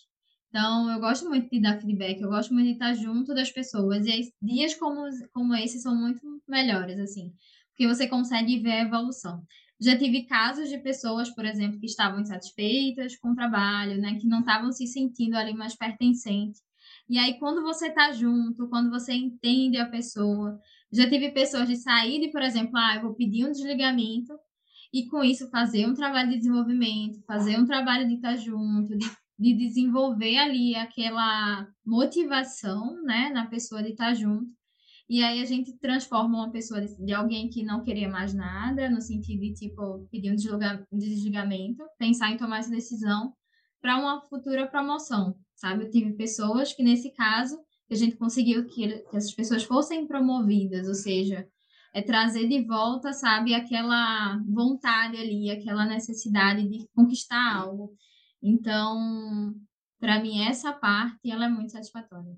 Então, 0.57 0.91
eu 0.91 0.99
gosto 0.99 1.29
muito 1.29 1.51
de 1.51 1.61
dar 1.61 1.79
feedback, 1.79 2.19
eu 2.19 2.31
gosto 2.31 2.55
muito 2.55 2.69
de 2.69 2.73
estar 2.73 2.95
junto 2.95 3.35
das 3.35 3.51
pessoas, 3.51 4.07
e 4.07 4.33
dias 4.41 4.75
como, 4.75 5.03
como 5.31 5.55
esse 5.55 5.79
são 5.79 5.95
muito 5.95 6.23
melhores, 6.49 6.99
assim, 6.99 7.31
porque 7.69 7.87
você 7.87 8.09
consegue 8.09 8.59
ver 8.61 8.71
a 8.71 8.83
evolução. 8.85 9.45
Já 9.79 9.99
tive 9.99 10.23
casos 10.23 10.71
de 10.71 10.79
pessoas, 10.79 11.29
por 11.29 11.45
exemplo, 11.45 11.79
que 11.79 11.85
estavam 11.85 12.23
insatisfeitas 12.23 13.17
com 13.17 13.33
o 13.33 13.35
trabalho, 13.35 14.01
né, 14.01 14.15
que 14.19 14.27
não 14.27 14.41
estavam 14.41 14.73
se 14.73 14.87
sentindo 14.87 15.37
ali 15.37 15.53
mais 15.53 15.77
pertencentes. 15.77 16.63
E 17.07 17.19
aí, 17.19 17.39
quando 17.39 17.63
você 17.63 17.91
tá 17.91 18.11
junto, 18.13 18.67
quando 18.71 18.89
você 18.89 19.13
entende 19.13 19.77
a 19.77 19.87
pessoa, 19.87 20.59
já 20.91 21.07
tive 21.07 21.33
pessoas 21.33 21.69
de 21.69 21.77
sair 21.77 22.19
de, 22.19 22.29
por 22.29 22.41
exemplo, 22.41 22.79
ah, 22.79 22.95
eu 22.97 23.03
vou 23.03 23.15
pedir 23.15 23.45
um 23.45 23.53
desligamento 23.53 24.33
e 24.91 25.07
com 25.07 25.23
isso 25.23 25.51
fazer 25.51 25.87
um 25.87 25.93
trabalho 25.93 26.31
de 26.31 26.39
desenvolvimento, 26.39 27.23
fazer 27.27 27.59
um 27.59 27.67
trabalho 27.67 28.09
de 28.09 28.15
estar 28.15 28.37
junto, 28.37 28.97
de, 28.97 29.07
de 29.39 29.55
desenvolver 29.55 30.39
ali 30.39 30.75
aquela 30.75 31.69
motivação, 31.85 33.03
né, 33.03 33.31
na 33.31 33.47
pessoa 33.47 33.83
de 33.83 33.91
estar 33.91 34.15
junto. 34.15 34.51
E 35.09 35.23
aí 35.23 35.41
a 35.41 35.45
gente 35.45 35.73
transforma 35.79 36.39
uma 36.39 36.51
pessoa 36.51 36.81
de, 36.81 36.97
de 37.05 37.13
alguém 37.13 37.49
que 37.49 37.63
não 37.63 37.83
queria 37.83 38.09
mais 38.09 38.35
nada, 38.35 38.91
no 38.91 39.01
sentido 39.01 39.41
de, 39.41 39.55
tipo, 39.55 40.07
pedir 40.11 40.33
um 40.33 40.99
desligamento, 40.99 41.85
pensar 41.99 42.33
em 42.33 42.37
tomar 42.37 42.59
essa 42.59 42.71
decisão 42.71 43.33
para 43.81 43.99
uma 43.99 44.21
futura 44.23 44.67
promoção, 44.67 45.37
sabe? 45.55 45.85
Eu 45.85 45.91
tive 45.91 46.13
pessoas 46.15 46.73
que, 46.73 46.83
nesse 46.83 47.13
caso, 47.13 47.57
a 47.89 47.95
gente 47.95 48.17
conseguiu 48.17 48.67
que, 48.67 48.89
que 48.89 49.17
essas 49.17 49.33
pessoas 49.33 49.63
fossem 49.63 50.09
promovidas, 50.09 50.89
ou 50.89 50.95
seja, 50.95 51.47
é 51.95 52.03
trazer 52.03 52.49
de 52.49 52.63
volta, 52.63 53.13
sabe, 53.13 53.55
aquela 53.55 54.39
vontade 54.49 55.17
ali, 55.17 55.51
aquela 55.51 55.87
necessidade 55.87 56.69
de 56.69 56.87
conquistar 56.95 57.55
algo. 57.55 57.95
Então, 58.43 59.55
para 59.99 60.21
mim, 60.21 60.47
essa 60.47 60.73
parte, 60.73 61.31
ela 61.31 61.47
é 61.47 61.49
muito 61.49 61.73
satisfatória. 61.73 62.37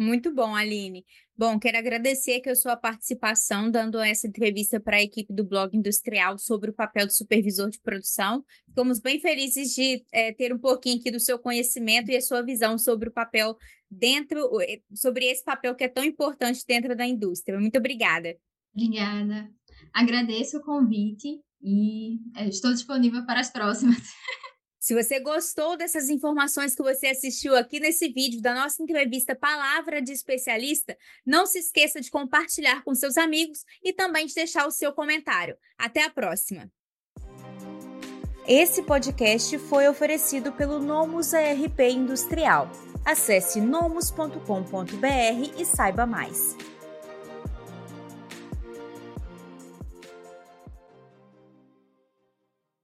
Muito 0.00 0.34
bom, 0.34 0.56
Aline. 0.56 1.04
Bom, 1.36 1.58
quero 1.58 1.76
agradecer 1.76 2.36
aqui 2.36 2.48
a 2.48 2.54
sua 2.54 2.74
participação, 2.74 3.70
dando 3.70 3.98
essa 3.98 4.26
entrevista 4.26 4.80
para 4.80 4.96
a 4.96 5.02
equipe 5.02 5.30
do 5.30 5.44
Blog 5.44 5.76
Industrial 5.76 6.38
sobre 6.38 6.70
o 6.70 6.74
papel 6.74 7.06
do 7.06 7.12
supervisor 7.12 7.68
de 7.68 7.78
produção. 7.78 8.42
Ficamos 8.66 8.98
bem 8.98 9.20
felizes 9.20 9.74
de 9.74 10.02
é, 10.10 10.32
ter 10.32 10.54
um 10.54 10.58
pouquinho 10.58 10.98
aqui 10.98 11.10
do 11.10 11.20
seu 11.20 11.38
conhecimento 11.38 12.10
e 12.10 12.16
a 12.16 12.22
sua 12.22 12.42
visão 12.42 12.78
sobre 12.78 13.10
o 13.10 13.12
papel 13.12 13.58
dentro, 13.90 14.58
eh, 14.62 14.80
sobre 14.94 15.26
esse 15.26 15.44
papel 15.44 15.74
que 15.74 15.84
é 15.84 15.88
tão 15.88 16.02
importante 16.02 16.64
dentro 16.66 16.96
da 16.96 17.06
indústria. 17.06 17.60
Muito 17.60 17.76
obrigada. 17.76 18.34
Obrigada. 18.74 19.50
Agradeço 19.92 20.56
o 20.58 20.62
convite 20.62 21.42
e 21.60 22.20
eh, 22.36 22.48
estou 22.48 22.72
disponível 22.72 23.26
para 23.26 23.40
as 23.40 23.50
próximas. 23.50 23.98
Se 24.80 24.94
você 24.94 25.20
gostou 25.20 25.76
dessas 25.76 26.08
informações 26.08 26.74
que 26.74 26.82
você 26.82 27.08
assistiu 27.08 27.54
aqui 27.54 27.78
nesse 27.78 28.08
vídeo 28.08 28.40
da 28.40 28.54
nossa 28.54 28.82
entrevista 28.82 29.36
Palavra 29.36 30.00
de 30.00 30.10
Especialista, 30.10 30.96
não 31.24 31.44
se 31.44 31.58
esqueça 31.58 32.00
de 32.00 32.10
compartilhar 32.10 32.82
com 32.82 32.94
seus 32.94 33.18
amigos 33.18 33.62
e 33.84 33.92
também 33.92 34.24
de 34.24 34.34
deixar 34.34 34.66
o 34.66 34.70
seu 34.70 34.90
comentário. 34.94 35.54
Até 35.76 36.04
a 36.04 36.10
próxima! 36.10 36.72
Esse 38.48 38.82
podcast 38.82 39.58
foi 39.58 39.86
oferecido 39.86 40.50
pelo 40.52 40.78
Nomus 40.78 41.34
ARP 41.34 41.80
Industrial. 41.80 42.70
Acesse 43.04 43.60
nomus.com.br 43.60 44.38
e 45.58 45.64
saiba 45.66 46.06
mais. 46.06 46.56